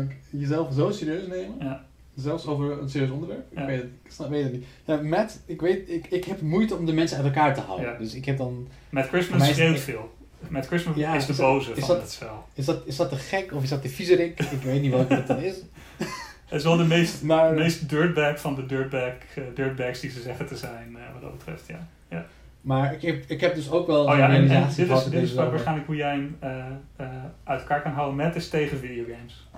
[0.00, 0.16] Ik.
[0.30, 1.84] Jezelf zo serieus nemen, Ja.
[2.14, 3.46] zelfs over een serieus onderwerp.
[3.54, 3.60] Ja.
[3.60, 4.64] Ik, weet het, ik snap, weet het niet.
[4.84, 7.90] Ja, Matt, ik weet, ik, ik heb moeite om de mensen uit elkaar te houden.
[7.92, 7.98] Ja.
[7.98, 10.16] Dus ik heb dan, Met Christmas schreeuwt veel.
[10.48, 12.44] Met Christmas Ja, is de is dat- boze is van dat- het spel.
[12.54, 14.40] is dat, is dat de gek of is dat de viezerik?
[14.40, 15.54] Ik weet niet welke dat dan is.
[16.48, 20.10] Het is wel de meest, Maar, de meest dirtbag van de dirtbag, eh, dirtbags die
[20.10, 21.66] ze zeggen te zijn, eh, wat dat betreft,
[22.08, 22.26] ja.
[22.60, 25.22] maar ik, heb, ik heb dus ook wel Oh een ja, en, dit is, dit
[25.22, 27.06] is waarschijnlijk hoe jij hem eh, eh,
[27.44, 28.16] uit elkaar kan houden.
[28.16, 29.48] Matt is tegen videogames.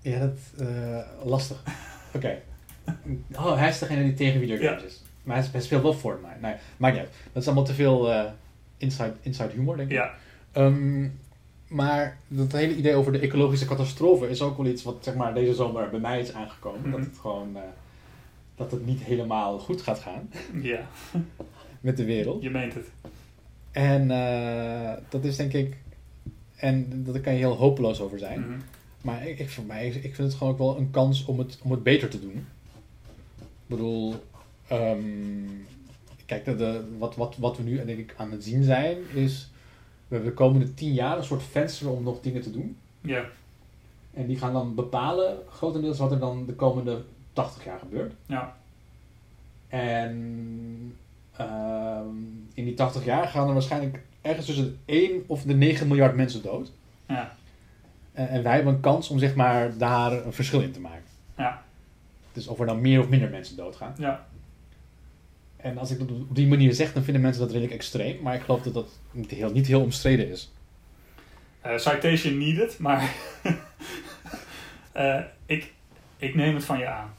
[0.00, 1.62] Ja, dat eh lastig.
[2.16, 2.38] Oké.
[3.32, 5.02] Oh, hij is degene die tegen videogames is.
[5.22, 6.38] Maar hij, speelt wel Fortnite.
[6.40, 7.14] Nee, maakt niet uit.
[7.32, 8.24] Dat is allemaal te veel eh,
[8.76, 9.96] inside, inside humor, denk ik.
[9.96, 10.14] Ja,
[10.54, 11.08] Ehm,
[11.68, 15.34] maar dat hele idee over de ecologische catastrofe is ook wel iets wat zeg maar,
[15.34, 16.80] deze zomer bij mij is aangekomen.
[16.80, 16.90] Mhm.
[16.90, 17.62] Dat het gewoon eh,
[18.54, 20.30] dat het niet helemaal goed gaat gaan
[20.62, 20.88] ja,
[21.80, 22.42] met de wereld.
[22.42, 22.90] je meent het.
[23.70, 25.76] En eh, dat is denk ik.
[26.56, 28.40] En daar kan je heel hopeloos over zijn.
[28.40, 28.58] Mhm.
[29.00, 31.58] Maar ik, ik, voor mij, ik vind het gewoon ook wel een kans om het,
[31.62, 32.46] om het beter te doen.
[33.38, 34.14] Ik bedoel,
[34.68, 34.98] ehm,
[36.26, 39.50] kijk, de, de, wat, wat, wat we nu denk ik aan het zien zijn, is
[40.14, 42.76] hebben de komende tien jaar een soort venster om nog dingen te doen.
[43.00, 43.24] Ja,
[44.12, 48.12] En die gaan dan bepalen, grotendeels, wat er dan de komende 80 jaar gebeurt.
[48.26, 48.56] ja,
[49.68, 50.96] En
[51.36, 52.06] ehm,
[52.54, 56.16] in die 80 jaar gaan er waarschijnlijk ergens tussen de 1 of de 9 miljard
[56.16, 56.72] mensen dood.
[57.08, 57.36] ja,
[58.12, 61.02] En, en wij hebben een kans om zeg maar daar een verschil in te maken.
[61.36, 61.62] ja,
[62.32, 63.94] Dus of er nou meer of minder mensen doodgaan.
[63.98, 64.26] ja.
[65.64, 68.22] En als ik dat op die manier zeg, dan vinden mensen dat redelijk extreem.
[68.22, 70.52] Maar ik geloof dat dat niet heel, niet heel omstreden is.
[71.60, 73.14] Eh, citation needed, maar
[74.92, 75.72] eh, ik,
[76.16, 77.14] ik neem het van je aan.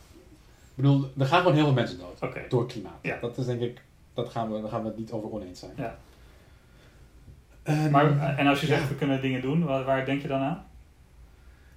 [0.70, 2.50] Ik bedoel, er gaan gewoon heel veel mensen dood.
[2.50, 3.00] Door klimaat.
[3.02, 3.18] Ja.
[3.22, 3.82] Dat is denk ik,
[4.14, 5.74] dat gaan we, daar gaan we het niet over oneens zijn.
[5.78, 5.98] Ja.
[7.64, 8.88] En, maar eh, en als je zegt ja.
[8.88, 10.66] we kunnen dingen doen, waar, waar denk je dan aan?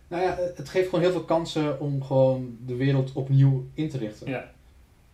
[0.08, 3.98] Nou ja, het geeft gewoon heel veel kansen om gewoon de wereld opnieuw in te
[3.98, 4.28] richten.
[4.28, 4.50] Ja,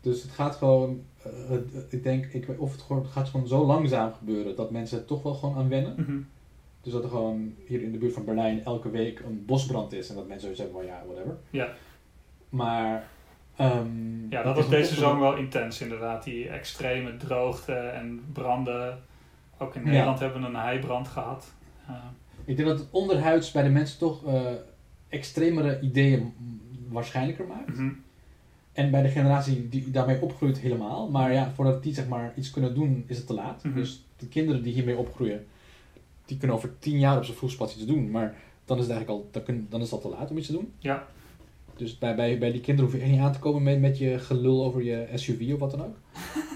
[0.01, 3.47] Dus het gaat gewoon, eh, het- ik denk, ik, of het, gewoon, het gaat gewoon
[3.49, 5.95] zo langzaam gebeuren dat mensen er toch wel gewoon aan wennen.
[5.99, 6.17] Mhm.
[6.81, 10.09] Dus dat er gewoon hier in de buurt van Berlijn elke week een bosbrand is
[10.09, 11.37] en dat mensen zoiets hebben van ja, whatever.
[11.51, 11.69] ja.
[12.49, 13.09] Maar.
[13.57, 16.25] ehm, ja het dat is was deze zomer wel intens inderdaad.
[16.25, 18.99] Die extreme droogte en branden.
[19.59, 19.89] Ook in Ja.
[19.91, 21.53] Nederland hebben we een heibrand gehad.
[21.87, 21.95] Eh,
[22.45, 24.43] Ik denk dat het onderhuids bij de mensen toch eh,
[25.09, 26.33] extremere ideeën
[26.89, 27.69] waarschijnlijker maakt.
[27.77, 27.91] mhm.
[28.75, 31.11] En bij de generatie die daarmee opgroeit helemaal.
[31.11, 33.65] Maar ja, voordat die zeg maar iets kunnen doen, is het te laat.
[33.65, 33.75] Mhm.
[33.75, 35.47] Dus de kinderen die hiermee opgroeien,
[36.25, 38.11] die kunnen over tien jaar op zijn vroegst pas iets doen.
[38.11, 38.35] Maar
[38.65, 40.53] dan is het eigenlijk al, dan, kun- dan is al te laat om iets te
[40.53, 40.73] doen.
[40.79, 41.05] Ja.
[41.77, 43.99] Dus bij, bij, bij die kinderen hoef je echt niet aan te komen met, met
[43.99, 45.97] je gelul over je SUV of wat dan ook.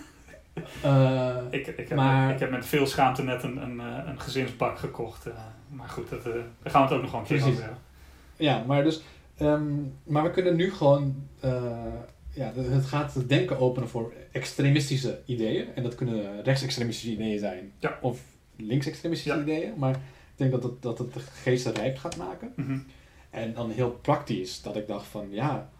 [0.83, 4.21] Eh, Ik, ik, heb, Maar- ik heb met veel schaamte net een, een, eh, een
[4.21, 5.27] gezinsbak gekocht.
[5.27, 5.33] eh,
[5.69, 7.53] maar goed, dat, daar gaan we het ook nog wel een keer Precies.
[7.55, 7.83] over hebben.
[8.37, 9.03] Ja, maar dus,
[9.39, 9.73] ehm,
[10.05, 11.85] maar we kunnen nu gewoon, eh,
[12.31, 15.67] ja, het gaat het denken openen voor extremistische ideeën.
[15.75, 17.99] En dat kunnen rechtsextremistische ideeën zijn, Ja.
[18.03, 18.21] of
[18.57, 19.43] linksextremistische Ja.
[19.43, 19.73] ideeën.
[19.77, 22.53] Maar ik denk dat het, dat het de geesten rijp gaat maken.
[22.57, 22.79] Mhm.
[23.31, 25.71] En dan heel praktisch, dat ik dacht van, ja,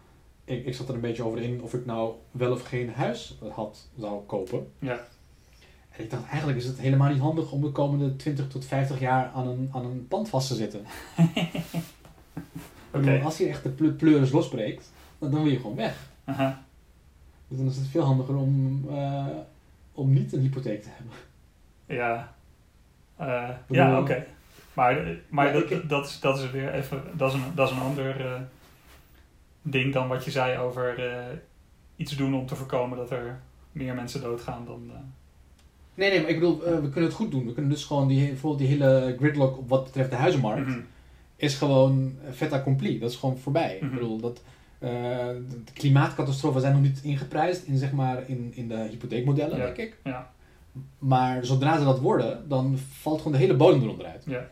[0.45, 3.37] ik, ik zat er een beetje over in of ik nou wel of geen huis
[3.49, 4.67] had, zou kopen.
[4.79, 5.07] Ja.
[5.89, 8.99] En ik dacht, eigenlijk is het helemaal niet handig om de komende 20 tot 50
[8.99, 10.81] jaar aan een, aan een pand vast te zitten.
[13.23, 15.95] Als hier echt de ple- pleuris losbreekt, dan, dan wil je gewoon weg.
[16.25, 16.63] Aha.
[17.47, 19.25] Dus dan is het veel handiger om, eh,
[19.91, 21.13] om niet een hypotheek te hebben.
[21.85, 22.33] Ja.
[23.17, 24.25] Eh, bedoel- ja, oké.
[24.73, 27.01] Maar, eh, maar Ja, dat, ik- dat, is, dat is weer even...
[27.13, 28.41] Dat is een, dat is een ander
[29.61, 30.99] ding dan wat je zei over
[31.95, 33.39] iets doen om te voorkomen dat er
[33.71, 34.91] meer mensen doodgaan dan...
[35.95, 37.45] Nee, nee, maar ik bedoel, we kunnen het goed doen.
[37.45, 40.79] We kunnen dus gewoon die, bijvoorbeeld die hele gridlock op wat betreft de huizenmarkt, mhm.
[41.39, 42.99] Is gewoon fait accompli.
[42.99, 43.75] Dat is gewoon voorbij.
[43.81, 43.85] Mhm.
[43.85, 44.41] Ik bedoel, dat,
[44.79, 44.89] eh,
[45.65, 49.63] de klimaatcatastrofen zijn nog niet ingeprijsd in, zeg maar, in, in de hypotheekmodellen, Ja.
[49.65, 49.97] denk ik.
[50.03, 50.31] Ja.
[50.99, 54.23] Maar zodra ze dat worden, dan valt gewoon de hele bodem eronder uit.
[54.25, 54.47] Ja.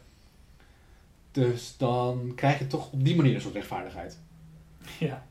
[1.32, 4.20] Dus dan krijg je toch op die manier een soort rechtvaardigheid.
[5.00, 5.26] Ja.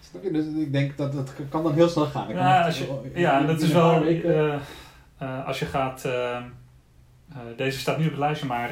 [0.00, 0.30] Snap je?
[0.30, 2.28] Dus ik denk dat dat kan dan heel snel gaan.
[2.28, 4.04] Ja, als je- Ja, in dat is wel.
[4.04, 4.54] eh,
[5.18, 6.08] eh, als je gaat.
[7.56, 8.70] deze staat niet op het lijstje, maar.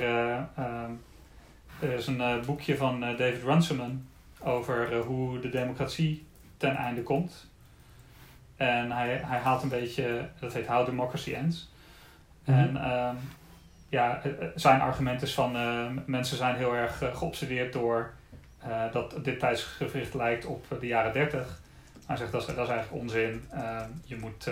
[1.82, 4.06] Er is een eh, boekje van eh, David Runciman.
[4.40, 7.50] over eh, hoe de democratie ten einde komt.
[8.56, 10.28] En hij, hij haalt een beetje.
[10.40, 11.70] dat heet How Democracy Ends.
[12.44, 12.58] Mhm.
[12.58, 12.76] En.
[12.76, 13.16] ehm,
[13.88, 14.20] ja,
[14.54, 15.56] zijn argument is van.
[15.56, 18.12] eh, mensen zijn heel erg geobsedeerd door.
[18.92, 21.60] dat dit tijdsgevricht lijkt op de jaren 30.
[22.06, 23.44] Hij zegt dat is, dat is eigenlijk onzin.
[23.50, 24.50] Ehm, je moet,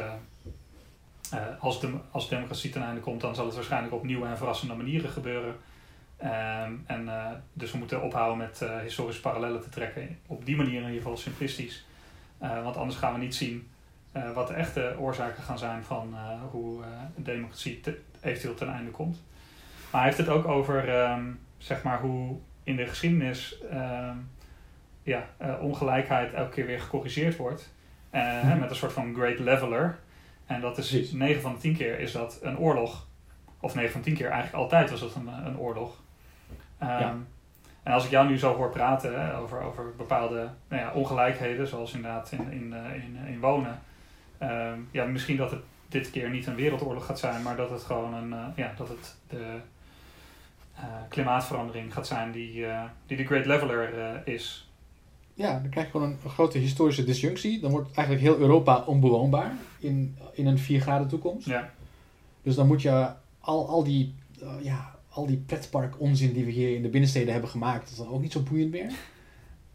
[1.58, 4.74] als, de, als democratie ten einde komt, dan zal het waarschijnlijk op nieuwe en verrassende
[4.74, 5.54] manieren gebeuren.
[6.20, 10.18] Ehm, en, eh, dus we moeten ophouden met eh, historische parallellen te trekken.
[10.26, 11.86] Op die manier in ieder geval simplistisch.
[12.38, 13.68] Eh, want anders gaan we niet zien
[14.34, 16.14] wat de echte oorzaken gaan zijn van
[16.50, 16.82] hoe
[17.16, 19.22] de democratie te- eventueel ten einde komt.
[19.90, 21.24] Maar hij heeft het ook over ehm,
[21.58, 24.16] zeg maar hoe in de geschiedenis ehm,
[25.02, 25.28] ja,
[25.60, 27.72] ongelijkheid elke keer weer gecorrigeerd wordt.
[28.12, 28.58] Mhm.
[28.58, 29.98] met een soort van great leveler.
[30.46, 31.12] En dat is Precies.
[31.12, 33.06] 9 van de 10 keer is dat een oorlog.
[33.60, 36.02] Of 9 van 10 keer, eigenlijk altijd was dat een, een oorlog.
[36.80, 37.16] Ehm, Ja.
[37.82, 41.66] En als ik jou nu zo hoor praten hè, over, over bepaalde nou ja, ongelijkheden,
[41.66, 43.78] zoals inderdaad in, in, eh, in, in wonen.
[44.38, 47.82] ehm, ja, misschien dat het dit keer niet een wereldoorlog gaat zijn, maar dat het
[47.82, 49.56] gewoon een, eh, ja, dat het de
[50.74, 54.68] eh, klimaatverandering gaat zijn die, eh, die de Great Leveler eh, is.
[55.34, 57.60] Ja, dan krijg je gewoon een, een grote historische disjunctie.
[57.60, 61.46] Dan wordt eigenlijk heel Europa onbewoonbaar in, in een 4 graden toekomst.
[61.46, 61.70] Ja,
[62.42, 63.08] Dus dan moet je
[63.40, 67.32] al, al die, eh, ja, al die pretpark onzin die we hier in de binnensteden
[67.32, 68.90] hebben gemaakt, dat is dan ook niet zo boeiend meer.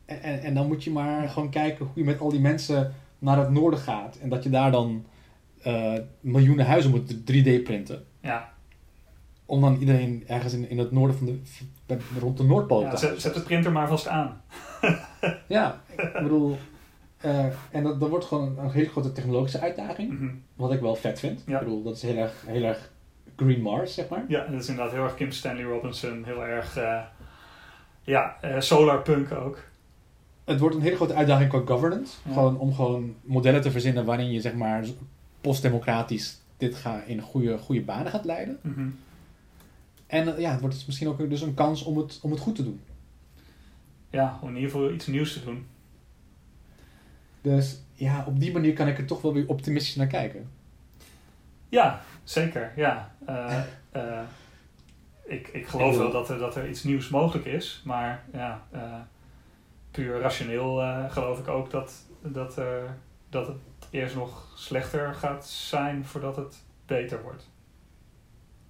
[0.05, 2.93] En, en, en dan moet je maar gewoon kijken hoe je met al die mensen
[3.19, 4.17] naar het noorden gaat.
[4.21, 5.05] En dat je daar dan
[5.61, 8.03] eh, miljoenen huizen moet 3D printen.
[8.19, 8.53] ja.
[9.47, 11.39] Om dan iedereen ergens in, in het noorden van
[11.85, 14.41] de, rond de Noordpool ja te zet, zet de printer maar vast aan.
[15.47, 16.57] Ja, ik bedoel...
[17.17, 20.11] eh, en dat, dat wordt gewoon een hele grote technologische uitdaging.
[20.19, 20.29] Mhm.
[20.55, 21.43] Wat ik wel vet vind.
[21.45, 21.53] Ja.
[21.59, 22.91] Ik bedoel, dat is heel erg, heel erg
[23.35, 24.25] Green Mars, zeg maar.
[24.27, 27.01] Ja, dat is inderdaad heel erg Kim Stanley Robinson, heel erg eh,
[28.03, 29.59] ja, eh, solarpunk ook.
[30.43, 32.13] Het wordt een hele grote uitdaging qua governance.
[32.25, 32.33] Ja.
[32.33, 34.85] Gewoon om gewoon modellen te verzinnen waarin je zeg maar
[35.41, 38.59] postdemocratisch dit ga, in goede, goede banen gaat leiden.
[38.61, 38.89] Mhm.
[40.07, 42.39] En eh, ja, het wordt dus misschien ook dus een kans om het, om het
[42.39, 42.81] goed te doen.
[44.09, 45.65] Ja, om in ieder geval iets nieuws te doen.
[47.41, 50.49] Dus ja, op die manier kan ik er toch wel weer optimistisch naar kijken.
[51.69, 52.71] Ja, zeker.
[52.75, 53.15] Ja.
[53.25, 53.59] Eh,
[53.91, 54.21] eh,
[55.23, 58.63] ik, ik geloof Ik wel dat er, dat er iets nieuws mogelijk is, maar ja,
[58.71, 58.99] eh,
[59.91, 62.97] puur rationeel geloof ik ook dat, dat, er
[63.29, 63.57] dat het
[63.89, 67.49] eerst nog slechter gaat zijn voordat het beter wordt.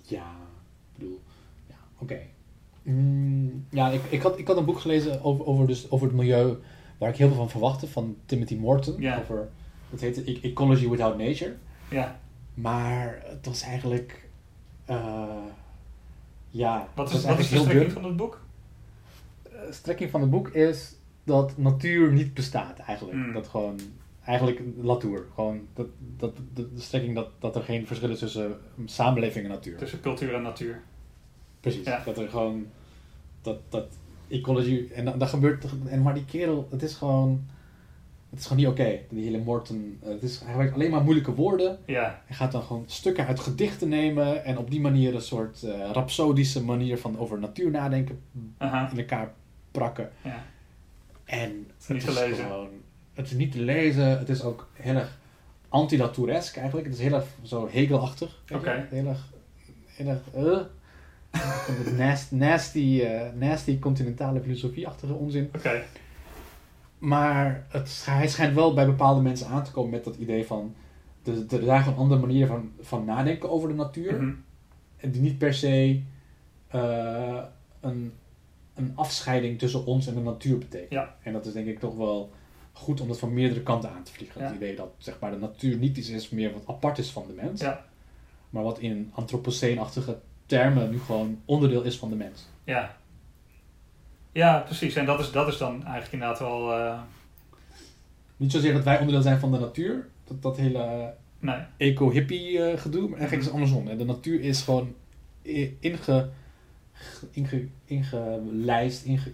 [0.02, 0.32] Ja,
[0.94, 1.22] ik bedoel,
[1.68, 2.20] ja, oké.
[2.82, 6.15] Mm, ja, ik, ik, had, ik had een boek gelezen over, over, dus, over het
[6.15, 6.58] milieu
[6.98, 9.02] waar ik heel veel van verwachtte, van Timothy Morton.
[9.02, 9.20] Ja.
[9.20, 9.50] Over,
[9.89, 11.56] dat heette E- Ecology Without Nature.
[11.89, 12.20] Ja,
[12.56, 14.28] Maar het was eigenlijk,
[14.86, 15.46] eh,
[16.50, 18.41] ja, wat is, wat is de strekking van het boek?
[19.44, 23.18] De strekking van het boek is dat natuur niet bestaat eigenlijk.
[23.18, 23.34] Mm.
[23.34, 23.80] Dat gewoon,
[24.26, 25.26] eigenlijk Latour.
[25.34, 25.88] Gewoon dat,
[26.18, 29.78] dat, de, de strekking dat, dat er geen verschil is tussen samenleving en natuur.
[29.78, 30.82] Tussen cultuur en natuur.
[31.60, 31.86] Precies.
[31.86, 32.04] Ja.
[32.06, 32.68] Dat er gewoon.
[33.41, 33.88] Dat, dat
[34.28, 34.88] ecology.
[34.94, 35.65] En dan, dan gebeurt.
[35.86, 37.46] En, maar die kerel, het is gewoon.
[38.36, 39.00] Het is gewoon niet oké.
[39.10, 40.00] Die hele Morton.
[40.04, 41.78] eh, Het is, hij gebruikt alleen maar moeilijke woorden.
[41.86, 44.45] Ja, Hij gaat dan gewoon stukken uit gedichten nemen.
[44.45, 48.19] En op die manier een soort eh rhapsodische manier van over natuur nadenken.
[48.58, 49.34] aha, in elkaar
[49.71, 50.10] prakken.
[50.21, 50.43] ja.
[51.26, 52.43] En is niet te lezen.
[52.45, 52.69] gewoon.
[53.13, 54.06] Het is niet te lezen.
[54.19, 55.17] Het is ook heel erg
[55.69, 56.88] anti-Latouresk eigenlijk.
[56.88, 58.41] Het is heel erg zo Hegelachtig.
[58.54, 58.88] Oké.
[58.89, 59.30] Heel erg.
[59.86, 60.19] Heel erg.
[60.34, 60.60] eh,
[61.98, 63.04] nasty, nasty,
[63.36, 65.50] nasty continentale filosofie-achtige onzin.
[65.56, 65.84] Oké,
[67.06, 70.76] Maar het, hij schijnt wel bij bepaalde mensen aan te komen met dat idee van.
[71.26, 74.13] Er zijn gewoon andere manieren van, van nadenken over de natuur.
[74.22, 74.34] mhm,
[74.98, 76.02] En die niet per se
[76.68, 77.44] eh,
[77.82, 78.13] een,
[78.76, 80.91] een afscheiding tussen ons en de natuur betekent.
[80.91, 81.15] Ja.
[81.24, 82.32] En dat is denk ik toch wel
[82.72, 84.41] goed om dat van meerdere kanten aan te vliegen.
[84.41, 84.48] Ja.
[84.48, 87.24] Het idee dat zeg maar, de natuur niet iets is meer wat apart is van
[87.28, 87.62] de mens.
[87.62, 87.86] Ja.
[88.50, 92.46] Maar wat in antropoceenachtige termen nu gewoon onderdeel is van de mens.
[92.63, 92.96] ja.
[94.36, 94.95] Ja, precies.
[94.95, 96.74] En dat is, dat is dan eigenlijk inderdaad wel...
[96.74, 97.00] eh,
[98.38, 100.08] Niet zozeer dat wij onderdeel zijn van de natuur.
[100.24, 101.13] Dat, dat hele...
[101.39, 103.02] nee, eco-hippie eh, gedoe.
[103.10, 103.88] Maar eigenlijk is het andersom.
[103.88, 104.95] En de natuur is gewoon
[105.80, 106.30] inge,
[107.32, 109.32] inge, ingelijst, inge,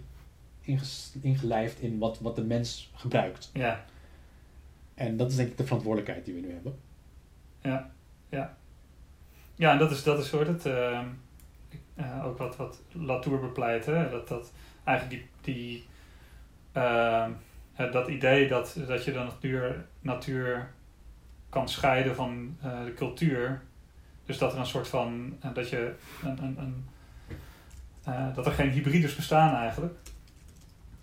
[0.61, 3.49] inges- ingelijfd in wat, wat de mens gebruikt.
[3.53, 3.85] Ja,
[4.93, 6.75] En dat is denk ik de verantwoordelijkheid die we nu hebben.
[9.55, 11.05] ja en dat is, dat is soort het, ehm,
[11.95, 13.85] eh, ook wat, wat Latour bepleit.
[13.85, 14.09] Hè?
[14.09, 14.51] Dat, dat
[14.83, 15.85] eigenlijk die,
[16.71, 17.31] ehm,
[17.75, 20.69] eh, dat idee dat, dat je de natuur, natuur
[21.51, 23.61] kan scheiden van eh, de cultuur.
[24.25, 26.85] Dus dat er een soort van, eh, dat je een, een, een
[28.03, 29.95] eh, dat er geen hybrides bestaan eigenlijk.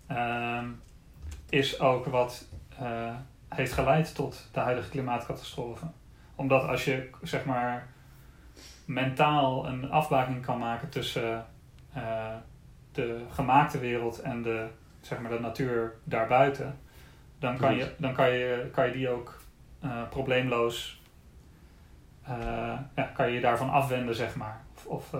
[0.07, 0.65] Ehm,
[1.49, 2.47] is ook wat
[3.47, 5.85] heeft geleid tot de huidige klimaatcatastrofe.
[6.35, 7.87] Omdat als je zeg maar
[8.85, 11.45] mentaal een afbaking kan maken tussen
[12.99, 14.67] de gemaakte wereld en de,
[15.01, 16.79] zeg maar, de natuur daarbuiten,
[17.39, 19.41] dan kan je, dan kan je, kan je die ook
[19.79, 21.01] eh, probleemloos
[22.23, 24.61] eh, ja, kan je je daarvan afwenden, zeg maar.
[24.75, 25.19] Of, of, eh,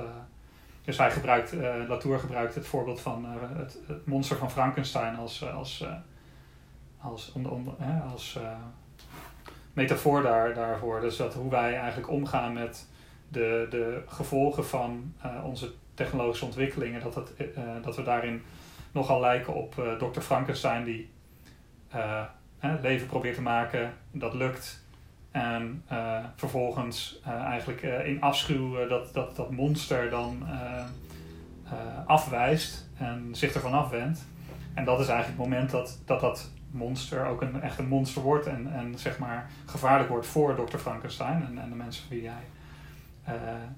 [0.85, 1.53] dus hij gebruikt,
[1.87, 3.25] Latour gebruikt het voorbeeld van
[3.57, 5.85] het, het monster van Frankenstein als, als,
[7.01, 8.39] als, om, om, hè, als
[9.73, 11.01] metafoor daar, daarvoor.
[11.01, 12.87] Dus dat hoe wij eigenlijk omgaan met
[13.29, 18.41] de, de gevolgen van eh, onze technologische ontwikkelingen, dat, het, eh, dat we daarin
[18.91, 20.19] nogal lijken op eh Dr.
[20.19, 21.09] Frankenstein, die
[21.89, 22.23] eh,
[22.81, 24.87] leven probeert te maken, dat lukt.
[25.31, 30.83] En eh, vervolgens eh, eigenlijk eh, in afschuw eh, dat, dat, dat monster dan eh,
[31.63, 34.25] eh, afwijst en zich ervan afwendt.
[34.73, 38.21] En dat is eigenlijk het moment dat dat, dat monster ook een, echt een monster
[38.21, 40.77] wordt en, en zeg maar gevaarlijk wordt voor Dr.
[40.77, 42.58] Frankenstein en, en de mensen die hij, eh,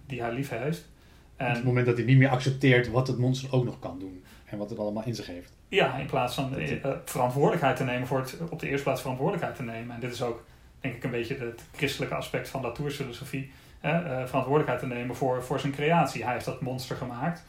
[0.06, 0.90] die hij lief heeft.
[1.38, 4.00] Op het En moment dat hij niet meer accepteert wat het monster ook nog kan
[4.00, 4.24] doen.
[4.46, 5.54] En wat het allemaal in zich heeft.
[5.68, 9.02] ja, in plaats van eh, eh, verantwoordelijkheid te nemen voor het, op de eerste plaats
[9.02, 9.96] verantwoordelijkheid te nemen.
[9.96, 10.44] En dit is ook
[10.80, 13.52] denk ik een beetje het christelijke aspect van Latour's filosofie.
[13.80, 13.90] Hè?
[13.92, 16.24] eh, verantwoordelijkheid te nemen voor, voor zijn creatie.
[16.24, 17.46] Hij heeft dat monster gemaakt.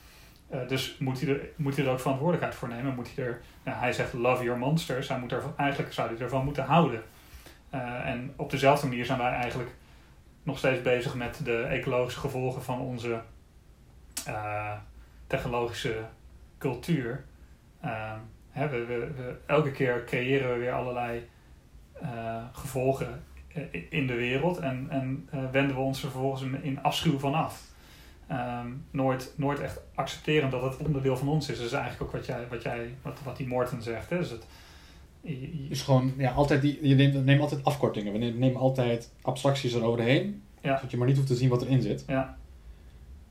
[0.48, 2.94] Eh, dus moet hij, er, moet hij er ook verantwoordelijkheid voor nemen.
[2.94, 5.08] Moet hij, er, nou, hij zegt love your monsters.
[5.08, 7.02] Hij moet er, eigenlijk zou hij ervan moeten houden.
[7.70, 9.70] Eh, en op dezelfde manier zijn wij eigenlijk
[10.42, 13.20] nog steeds bezig met de ecologische gevolgen van onze
[14.26, 14.72] eh,
[15.26, 16.04] technologische
[16.58, 17.24] cultuur.
[17.80, 18.12] Eh,
[18.50, 21.28] hè, we, we, elke keer creëren we weer allerlei
[21.92, 26.82] eh, gevolgen eh, in de wereld en, en wenden we ons er vervolgens in- in
[26.82, 27.62] afschuw van af.
[28.26, 31.56] Ehm, nooit, nooit echt accepteren dat het onderdeel van ons is.
[31.56, 34.10] Dat is eigenlijk ook wat, jij, wat, jij, wat, wat die Morten zegt.
[34.10, 34.18] Hè?
[34.18, 34.46] Dus het,
[35.22, 38.12] je- Dus gewoon, ja, altijd die, je neemt, neemt altijd afkortingen.
[38.12, 40.42] We nemen, nemen altijd abstracties eroverheen.
[40.60, 40.74] Ja.
[40.76, 42.04] Zodat je maar niet hoeft te zien wat erin zit.
[42.06, 42.36] ja,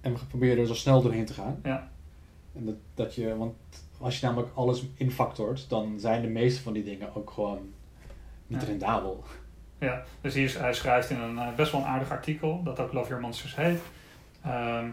[0.01, 1.59] En we proberen er zo snel doorheen te gaan.
[1.63, 1.89] Ja.
[2.55, 3.53] En dat, dat je, want
[3.99, 7.59] als je namelijk alles infactort, dan zijn de meeste van die dingen ook gewoon
[8.47, 8.67] niet Ja.
[8.67, 9.23] rendabel.
[9.79, 12.79] Ja, dus hier, is- hij schrijft in een eh, best wel een aardig artikel, dat
[12.79, 13.79] ook Love Your Monsters heet.
[14.43, 14.85] Ehm,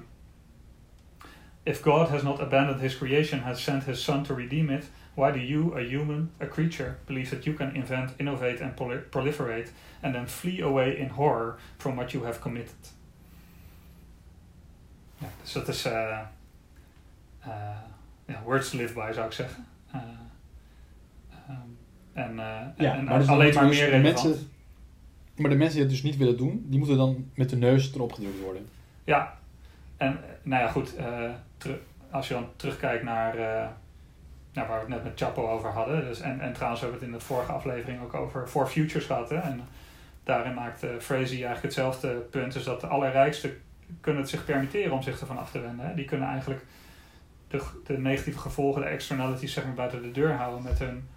[1.62, 5.32] If God has not abandoned his creation, has sent his son to redeem it, why
[5.32, 9.70] do you, a human, a creature, believe that you can invent, innovate and proli- proliferate
[10.02, 12.92] and then flee away in horror from what you have committed?
[15.18, 16.18] Ja, dus dat is eh,
[17.40, 17.50] eh,
[18.26, 19.64] ja, words to live by zou ik zeggen.
[19.92, 20.00] Eh,
[21.48, 21.56] ehm,
[22.12, 22.36] en
[22.76, 24.24] Ja, en, maar dus alleen maar dus meer relevant.
[24.24, 24.50] mensen,
[25.36, 27.94] Maar de mensen die het dus niet willen doen, die moeten dan met de neus
[27.94, 28.68] erop gedrukt worden.
[29.04, 29.38] Ja,
[29.96, 30.94] en nou ja, goed.
[32.10, 33.36] als je dan terugkijkt naar
[34.58, 36.04] nou, waar we het net met Chapo over hadden.
[36.04, 39.06] Dus, en, en trouwens hebben we het in de vorige aflevering ook over For Futures
[39.06, 39.30] gehad.
[39.30, 39.36] Hè?
[39.36, 39.60] En
[40.24, 42.52] daarin maakt uh, Frazee eigenlijk hetzelfde punt.
[42.52, 43.60] Dus dat de allerrijksten
[44.00, 45.86] kunnen het zich permitteren om zich ervan af te wenden.
[45.86, 45.94] Hè?
[45.94, 46.64] Die kunnen eigenlijk
[47.48, 51.08] de, de negatieve gevolgen, de externalities, zeg maar, buiten de deur houden met hun,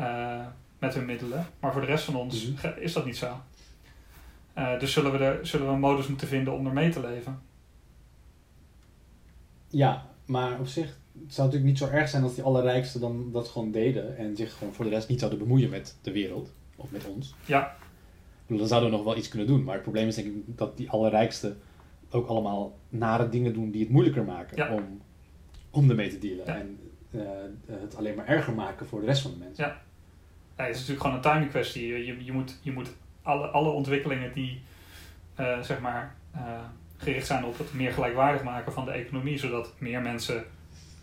[0.00, 0.46] uh,
[0.78, 1.46] met hun middelen.
[1.60, 2.68] Maar voor de rest van ons Mhm.
[2.76, 3.40] is dat niet zo.
[4.58, 7.42] Uh, dus zullen we, zullen we een modus moeten vinden om er mee te leven.
[9.68, 13.28] Ja, maar op zich het zou natuurlijk niet zo erg zijn als die allerrijksten dan
[13.32, 16.52] dat gewoon deden en zich gewoon voor de rest niet zouden bemoeien met de wereld
[16.76, 17.34] of met ons.
[17.44, 17.76] Ja.
[18.46, 20.76] Dan zouden we nog wel iets kunnen doen, maar het probleem is denk ik dat
[20.76, 21.60] die allerrijksten
[22.10, 24.74] ook allemaal nare dingen doen die het moeilijker maken Ja.
[24.74, 25.00] om,
[25.70, 26.46] om ermee te dealen.
[26.46, 26.54] Ja.
[26.54, 26.78] En
[27.10, 27.22] uh,
[27.80, 29.64] het alleen maar erger maken voor de rest van de mensen.
[29.64, 29.70] Ja.
[30.56, 31.86] ja het is natuurlijk gewoon een timing kwestie.
[31.86, 32.90] Je, je, je moet, je moet
[33.22, 34.60] alle, alle ontwikkelingen die
[35.40, 36.40] uh, zeg maar, uh,
[36.96, 40.44] gericht zijn op het meer gelijkwaardig maken van de economie, zodat meer mensen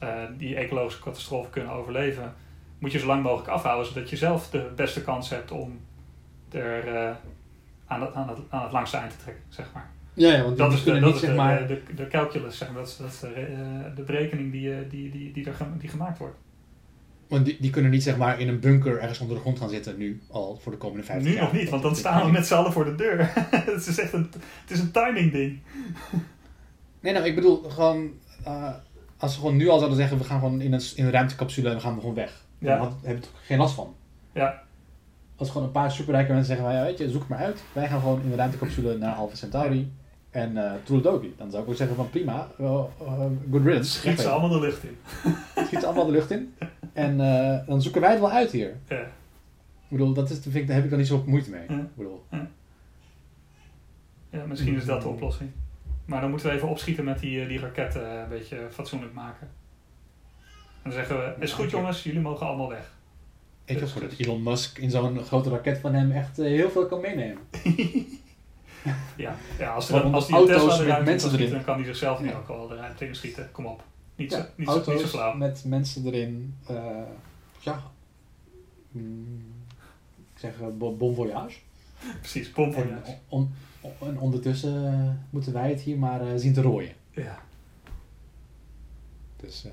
[0.04, 2.34] uh, die ecologische catastrofe kunnen overleven,
[2.80, 5.80] moet je zo lang mogelijk afhouden, zodat je zelf de beste kans hebt om
[6.52, 7.16] er uh,
[7.88, 9.90] aan, het, aan, het, aan het langste eind te trekken, zeg maar.
[10.14, 11.68] Ja, ja want dat is, de, niet, dat is zeg de, maar...
[11.68, 12.78] de, de, calculus, zeg maar.
[12.78, 16.18] dat is, dat is de, uh, de berekening die, die, die, die, er, die gemaakt
[16.18, 16.36] wordt.
[17.28, 19.70] Want die, die kunnen niet zeg maar in een bunker ergens onder de grond gaan
[19.70, 21.44] zitten nu al voor de komende 50 Nu jaar.
[21.44, 23.32] nog niet, want dan staan we met z'n allen voor de deur.
[23.74, 24.30] het is echt een,
[24.62, 25.60] het is een timing ding.
[27.00, 28.12] Nee, nou, ik bedoel gewoon...
[28.44, 28.74] eh,
[29.18, 31.70] als ze gewoon nu al zouden zeggen, we gaan gewoon in een, in een ruimtecapsule
[31.70, 32.46] en we gaan gewoon weg.
[32.58, 32.78] Ja.
[32.78, 33.96] Dan had- heb je toch geen last van.
[34.34, 34.62] Ja,
[35.36, 37.64] Als gewoon een paar superrijke mensen zeggen, ja, weet je, zoek het maar uit.
[37.74, 39.92] Wij gaan gewoon in de ruimtecapsule naar Alpha Centauri.
[40.30, 41.34] En uh, Toedeledokie.
[41.38, 42.66] Dan zou ik ook zeggen van prima, uh,
[43.02, 43.20] uh,
[43.52, 43.92] good riddance.
[44.00, 44.98] schiet ze allemaal de lucht in.
[45.68, 46.54] Schiet ze allemaal de lucht in.
[46.94, 48.76] En uh, dan zoeken wij het wel uit hier.
[48.88, 49.00] Ja.
[49.00, 51.62] Ik bedoel, dat is, vind ik, daar heb ik dan niet zo moeite mee.
[51.68, 51.76] Ja.
[51.76, 52.24] Ik bedoel,
[54.30, 55.50] Ja, misschien is dat de oplossing.
[56.08, 59.48] Maar dan moeten we even opschieten met die, eh, die raketten een beetje fatsoenlijk maken.
[60.84, 62.92] En dan zeggen we, is goed jongens, jullie mogen allemaal weg.
[63.66, 66.70] ik heb gehoord dat Elon Musk in zo'n grote raket van hem echt uh, heel
[66.70, 67.38] veel kan meenemen.
[69.18, 71.52] ja, ja, als, er, als die auto's met mensen schieten, erin.
[71.52, 72.38] dan kan hij zichzelf nu Ja.
[72.38, 73.52] ook al de ruimte in schieten.
[73.52, 73.84] Kom op.
[74.16, 75.34] Niet, Ja, zo, niet, zo, niet zo auto's flauw.
[75.36, 76.56] met mensen erin.
[76.68, 76.76] eh,
[77.60, 77.82] ja.
[78.92, 79.54] Mm,
[80.34, 81.58] ik zeg bon, bon voyage.
[82.20, 86.32] Precies, bom voor En, on, on, en ondertussen uh, moeten wij het hier maar uh,
[86.36, 86.94] zien te rooien.
[87.12, 87.40] Ja.
[89.36, 89.72] Dus uh,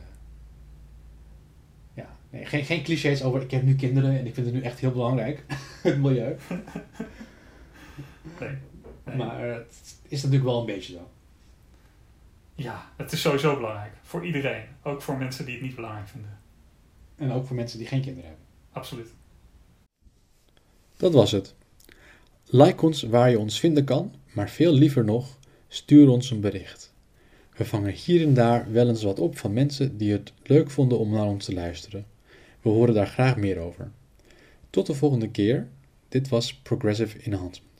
[1.95, 4.63] ja, nee, geen, geen clichés over ik heb nu kinderen en ik vind het nu
[4.63, 5.45] echt heel belangrijk,
[5.83, 6.37] het milieu.
[8.41, 8.57] Nee.
[9.05, 9.17] nee.
[9.17, 11.09] Maar het is natuurlijk wel een beetje zo.
[12.55, 13.93] Ja, het is sowieso belangrijk.
[14.03, 14.65] Voor iedereen.
[14.83, 16.39] Ook voor mensen die het niet belangrijk vinden.
[17.17, 18.47] En ook voor mensen die geen kinderen hebben.
[18.73, 19.09] Absoluut.
[20.97, 21.55] Dat was het.
[22.55, 25.39] Like ons waar je ons vinden kan, maar veel liever nog,
[25.69, 26.93] stuur ons een bericht.
[27.57, 30.99] We vangen hier en daar wel eens wat op van mensen die het leuk vonden
[30.99, 32.07] om naar ons te luisteren.
[32.61, 33.91] We horen daar graag meer over.
[34.71, 35.69] Tot de volgende keer.
[36.09, 37.74] Dit was Progressive Enhancement.